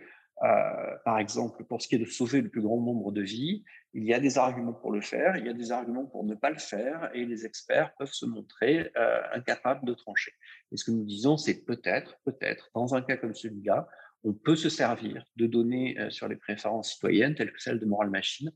euh, 0.43 0.95
par 1.05 1.19
exemple, 1.19 1.63
pour 1.65 1.81
ce 1.81 1.87
qui 1.87 1.95
est 1.95 1.99
de 1.99 2.05
sauver 2.05 2.41
le 2.41 2.49
plus 2.49 2.61
grand 2.61 2.81
nombre 2.81 3.11
de 3.11 3.21
vies, 3.21 3.63
il 3.93 4.03
y 4.05 4.13
a 4.13 4.19
des 4.19 4.37
arguments 4.37 4.73
pour 4.73 4.91
le 4.91 5.01
faire, 5.01 5.37
il 5.37 5.45
y 5.45 5.49
a 5.49 5.53
des 5.53 5.71
arguments 5.71 6.05
pour 6.05 6.23
ne 6.23 6.33
pas 6.33 6.49
le 6.49 6.57
faire, 6.57 7.11
et 7.13 7.25
les 7.25 7.45
experts 7.45 7.93
peuvent 7.99 8.13
se 8.13 8.25
montrer 8.25 8.91
euh, 8.97 9.21
incapables 9.33 9.85
de 9.85 9.93
trancher. 9.93 10.33
Et 10.71 10.77
ce 10.77 10.85
que 10.85 10.91
nous 10.91 11.05
disons, 11.05 11.37
c'est 11.37 11.63
peut-être, 11.63 12.19
peut-être, 12.25 12.71
dans 12.73 12.95
un 12.95 13.01
cas 13.01 13.17
comme 13.17 13.35
celui-là, 13.35 13.87
on 14.23 14.33
peut 14.33 14.55
se 14.55 14.69
servir 14.69 15.23
de 15.35 15.45
données 15.45 15.99
euh, 15.99 16.09
sur 16.09 16.27
les 16.27 16.37
préférences 16.37 16.93
citoyennes, 16.93 17.35
telles 17.35 17.51
que 17.51 17.61
celles 17.61 17.79
de 17.79 17.85
Moral 17.85 18.09
Machine, 18.09 18.51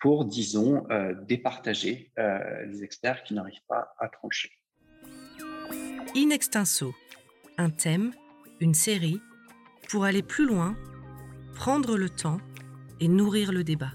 pour, 0.00 0.26
disons, 0.26 0.86
départager 1.22 2.12
les 2.66 2.84
experts 2.84 3.22
qui 3.22 3.32
n'arrivent 3.32 3.64
pas 3.66 3.94
à 3.98 4.08
trancher. 4.08 4.50
In 6.14 6.28
extenso, 6.28 6.92
un 7.56 7.70
thème, 7.70 8.12
une 8.60 8.74
série, 8.74 9.18
pour 9.88 10.04
aller 10.04 10.22
plus 10.22 10.46
loin 10.46 10.76
prendre 11.54 11.96
le 11.96 12.10
temps 12.10 12.38
et 13.00 13.08
nourrir 13.08 13.52
le 13.52 13.64
débat. 13.64 13.92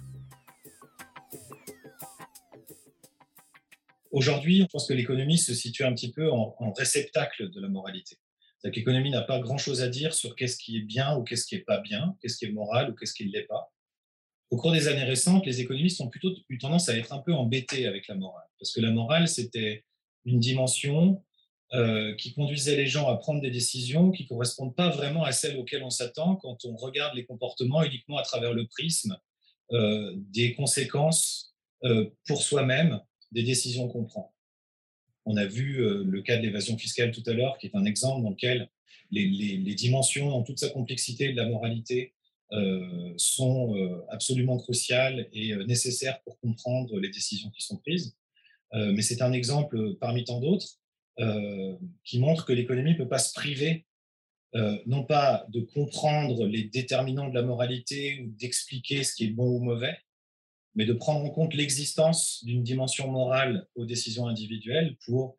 Aujourd'hui, 4.12 4.62
je 4.62 4.66
pense 4.66 4.88
que 4.88 4.94
l'économie 4.94 5.38
se 5.38 5.54
situe 5.54 5.84
un 5.84 5.94
petit 5.94 6.12
peu 6.12 6.32
en, 6.32 6.74
réceptacle 6.76 7.52
de 7.52 7.62
la 7.62 7.68
moralité. 7.68 8.18
cest 8.60 8.76
l'économie 8.76 9.12
n'a 9.12 9.22
pas 9.22 9.40
grand-chose 9.40 9.82
à 9.82 9.88
dire 9.88 10.14
sur 10.14 10.36
qu'est-ce 10.36 10.58
qui 10.58 10.78
est 10.78 10.82
bien 10.82 11.16
ou 11.16 11.24
qu'est-ce 11.24 11.46
qui 11.46 11.56
n'est 11.56 11.62
pas 11.62 11.80
bien, 11.80 12.16
qu'est-ce 12.22 12.38
qui 12.38 12.46
est 12.46 12.52
moral 12.52 12.92
ou 12.92 12.96
qu'est-ce 12.96 13.14
qui 13.14 13.26
ne 13.28 13.32
l'est 13.32 13.46
pas. 13.46 13.72
Au 14.50 14.58
cours 14.58 14.72
des 14.72 14.88
années 14.88 15.04
récentes, 15.04 15.46
les 15.46 15.62
économistes 15.62 16.02
ont 16.02 16.10
plutôt 16.10 16.34
eu 16.48 16.58
tendance 16.58 16.90
à 16.90 16.98
être 16.98 17.14
un 17.14 17.20
peu 17.20 17.34
embêtés 17.34 17.86
avec 17.86 18.08
la 18.08 18.16
morale, 18.16 18.48
parce 18.58 18.72
que 18.74 18.82
la 18.82 18.90
morale, 18.90 19.28
c'était 19.28 19.86
une 20.26 20.40
dimension 20.40 21.24
euh, 21.76 22.16
qui 22.16 22.34
conduisait 22.34 22.76
les 22.76 22.88
gens 22.88 23.08
à 23.10 23.18
prendre 23.18 23.42
des 23.42 23.52
décisions 23.52 24.10
qui 24.10 24.24
ne 24.24 24.28
correspondent 24.28 24.76
pas 24.76 24.90
vraiment 24.90 25.24
à 25.24 25.32
celles 25.32 25.56
auxquelles 25.56 25.84
on 25.84 25.92
s'attend 25.92 26.36
quand 26.38 26.66
on 26.66 26.76
regarde 26.76 27.16
les 27.16 27.26
comportements 27.26 27.84
uniquement 27.84 28.18
à 28.18 28.24
travers 28.24 28.54
le 28.54 28.66
prisme 28.66 29.16
euh, 29.74 30.16
des 30.16 30.56
conséquences 30.56 31.54
euh, 31.84 32.10
pour 32.26 32.42
soi-même 32.42 33.00
des 33.32 33.44
décisions 33.44 33.88
qu'on 33.88 34.06
prend. 34.06 34.34
On 35.26 35.38
a 35.38 35.46
vu 35.46 35.78
le 35.78 36.22
cas 36.24 36.38
de 36.38 36.42
l'évasion 36.42 36.76
fiscale 36.76 37.12
tout 37.12 37.22
à 37.28 37.34
l'heure, 37.34 37.60
qui 37.60 37.68
est 37.68 37.76
un 37.76 37.86
exemple 37.86 38.24
dans 38.24 38.32
lequel 38.32 38.68
les, 39.12 39.28
les, 39.28 39.76
dimensions, 39.76 40.34
en 40.34 40.42
toute 40.42 40.58
sa 40.58 40.70
complexité 40.70 41.32
de 41.32 41.38
la 41.38 41.48
moralité, 41.48 42.16
sont 43.18 43.76
absolument 44.10 44.58
cruciales 44.58 45.30
et 45.32 45.56
nécessaires 45.68 46.20
pour 46.24 46.40
comprendre 46.40 46.98
les 46.98 47.10
décisions 47.10 47.52
qui 47.52 47.62
sont 47.62 47.78
prises. 47.78 48.18
mais 48.74 49.04
c'est 49.04 49.22
un 49.22 49.34
exemple 49.34 49.94
parmi 50.00 50.24
tant 50.24 50.40
d'autres 50.40 50.79
qui 52.04 52.20
montre 52.20 52.46
que 52.46 52.54
l'économie 52.54 52.94
ne 52.94 52.98
peut 52.98 53.08
pas 53.08 53.20
se 53.20 53.34
priver, 53.34 53.86
euh, 54.56 54.78
non 54.88 55.04
pas 55.04 55.46
de 55.50 55.60
comprendre 55.62 56.48
les 56.48 56.64
déterminants 56.64 57.30
de 57.30 57.36
la 57.36 57.44
moralité 57.44 58.22
ou 58.22 58.32
d'expliquer 58.32 59.04
ce 59.04 59.14
qui 59.16 59.26
est 59.26 59.32
bon 59.32 59.48
ou 59.48 59.60
mauvais, 59.60 59.98
mais 60.76 60.86
de 60.86 60.94
prendre 60.94 61.24
en 61.24 61.30
compte 61.30 61.54
l'existence 61.54 62.44
d'une 62.46 62.64
dimension 62.64 63.12
morale 63.12 63.68
aux 63.76 63.86
décisions 63.86 64.28
individuelles 64.28 64.98
pour 65.06 65.36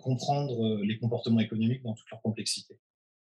comprendre 0.00 0.80
les 0.82 0.96
comportements 0.96 1.40
économiques 1.40 1.82
dans 1.82 1.92
toute 1.92 2.08
leur 2.10 2.22
complexité. 2.22 2.78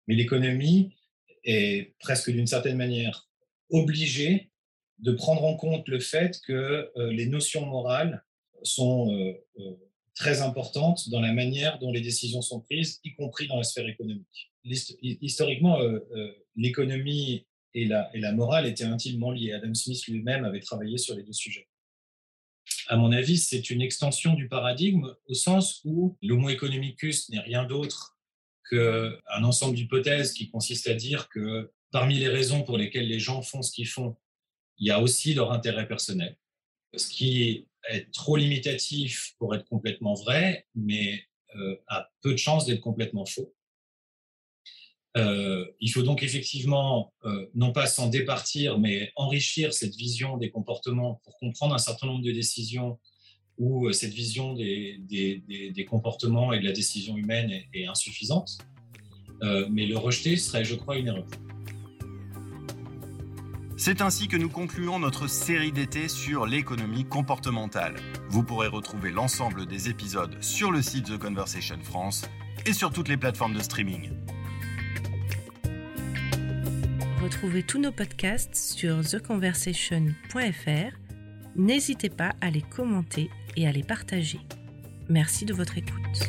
Mais 0.08 0.16
l'économie 0.16 0.96
est 1.44 1.94
presque 2.00 2.32
d'une 2.32 2.48
certaine 2.48 2.76
manière 2.76 3.28
obligée 3.70 4.50
de 4.98 5.12
prendre 5.12 5.44
en 5.44 5.54
compte 5.54 5.86
le 5.86 6.00
fait 6.00 6.40
que 6.44 6.90
les 6.96 7.26
notions 7.26 7.64
morales 7.66 8.24
sont 8.64 9.36
très 10.16 10.42
importantes 10.42 11.08
dans 11.10 11.20
la 11.20 11.32
manière 11.32 11.78
dont 11.78 11.92
les 11.92 12.00
décisions 12.00 12.42
sont 12.42 12.60
prises, 12.60 13.00
y 13.04 13.14
compris 13.14 13.46
dans 13.46 13.58
la 13.58 13.62
sphère 13.62 13.86
économique. 13.86 14.50
Historiquement, 14.64 15.78
l'économie 16.56 17.46
et 17.74 17.84
la, 17.84 18.10
et 18.14 18.18
la 18.18 18.32
morale 18.32 18.66
étaient 18.66 18.84
intimement 18.84 19.30
liées. 19.30 19.52
Adam 19.52 19.74
Smith 19.74 20.04
lui-même 20.08 20.44
avait 20.44 20.60
travaillé 20.60 20.96
sur 20.96 21.14
les 21.14 21.22
deux 21.22 21.34
sujets. 21.34 21.68
À 22.88 22.96
mon 22.96 23.12
avis, 23.12 23.36
c'est 23.36 23.70
une 23.70 23.82
extension 23.82 24.34
du 24.34 24.48
paradigme 24.48 25.14
au 25.26 25.34
sens 25.34 25.82
où 25.84 26.16
l'homo 26.22 26.48
economicus 26.48 27.28
n'est 27.28 27.40
rien 27.40 27.64
d'autre 27.64 28.18
qu'un 28.70 29.44
ensemble 29.44 29.76
d'hypothèses 29.76 30.32
qui 30.32 30.50
consiste 30.50 30.88
à 30.88 30.94
dire 30.94 31.28
que 31.28 31.70
parmi 31.92 32.18
les 32.18 32.28
raisons 32.28 32.62
pour 32.64 32.78
lesquelles 32.78 33.06
les 33.06 33.20
gens 33.20 33.42
font 33.42 33.62
ce 33.62 33.70
qu'ils 33.70 33.86
font, 33.86 34.16
il 34.78 34.88
y 34.88 34.90
a 34.90 35.00
aussi 35.00 35.34
leur 35.34 35.52
intérêt 35.52 35.86
personnel. 35.86 36.36
Ce 36.96 37.08
qui 37.08 37.68
est 37.88 38.12
trop 38.12 38.36
limitatif 38.36 39.34
pour 39.38 39.54
être 39.54 39.64
complètement 39.68 40.14
vrai, 40.14 40.66
mais 40.74 41.22
euh, 41.56 41.76
a 41.88 42.08
peu 42.22 42.32
de 42.32 42.36
chances 42.36 42.66
d'être 42.66 42.80
complètement 42.80 43.24
faux. 43.24 43.54
Euh, 45.16 45.64
il 45.80 45.90
faut 45.90 46.02
donc 46.02 46.22
effectivement 46.22 47.14
euh, 47.24 47.46
non 47.54 47.72
pas 47.72 47.86
s'en 47.86 48.08
départir, 48.08 48.78
mais 48.78 49.12
enrichir 49.16 49.72
cette 49.72 49.94
vision 49.94 50.36
des 50.36 50.50
comportements 50.50 51.20
pour 51.24 51.38
comprendre 51.38 51.74
un 51.74 51.78
certain 51.78 52.06
nombre 52.06 52.22
de 52.22 52.32
décisions 52.32 52.98
où 53.56 53.86
euh, 53.86 53.92
cette 53.92 54.12
vision 54.12 54.52
des, 54.52 54.98
des, 55.08 55.84
comportements 55.86 56.52
et 56.52 56.60
de 56.60 56.66
la 56.66 56.72
décision 56.72 57.16
humaine 57.16 57.50
est, 57.72 57.86
insuffisante. 57.86 58.58
mais 59.70 59.86
le 59.86 59.96
rejeter 59.96 60.36
serait, 60.36 60.64
je 60.64 60.74
crois, 60.74 60.98
une 60.98 61.08
erreur. 61.08 61.26
C'est 63.86 64.00
ainsi 64.00 64.26
que 64.26 64.36
nous 64.36 64.48
concluons 64.48 64.98
notre 64.98 65.28
série 65.28 65.70
d'été 65.70 66.08
sur 66.08 66.44
l'économie 66.44 67.04
comportementale. 67.04 67.94
Vous 68.28 68.42
pourrez 68.42 68.66
retrouver 68.66 69.12
l'ensemble 69.12 69.64
des 69.64 69.88
épisodes 69.88 70.36
sur 70.42 70.72
le 70.72 70.82
site 70.82 71.04
The 71.04 71.18
Conversation 71.18 71.78
France 71.84 72.28
et 72.66 72.72
sur 72.72 72.92
toutes 72.92 73.06
les 73.06 73.16
plateformes 73.16 73.54
de 73.54 73.60
streaming. 73.60 74.10
Retrouvez 77.22 77.62
tous 77.62 77.78
nos 77.78 77.92
podcasts 77.92 78.56
sur 78.56 79.08
theconversation.fr. 79.08 80.98
N'hésitez 81.54 82.10
pas 82.10 82.32
à 82.40 82.50
les 82.50 82.62
commenter 82.62 83.30
et 83.56 83.68
à 83.68 83.70
les 83.70 83.84
partager. 83.84 84.40
Merci 85.08 85.44
de 85.44 85.54
votre 85.54 85.78
écoute. 85.78 86.28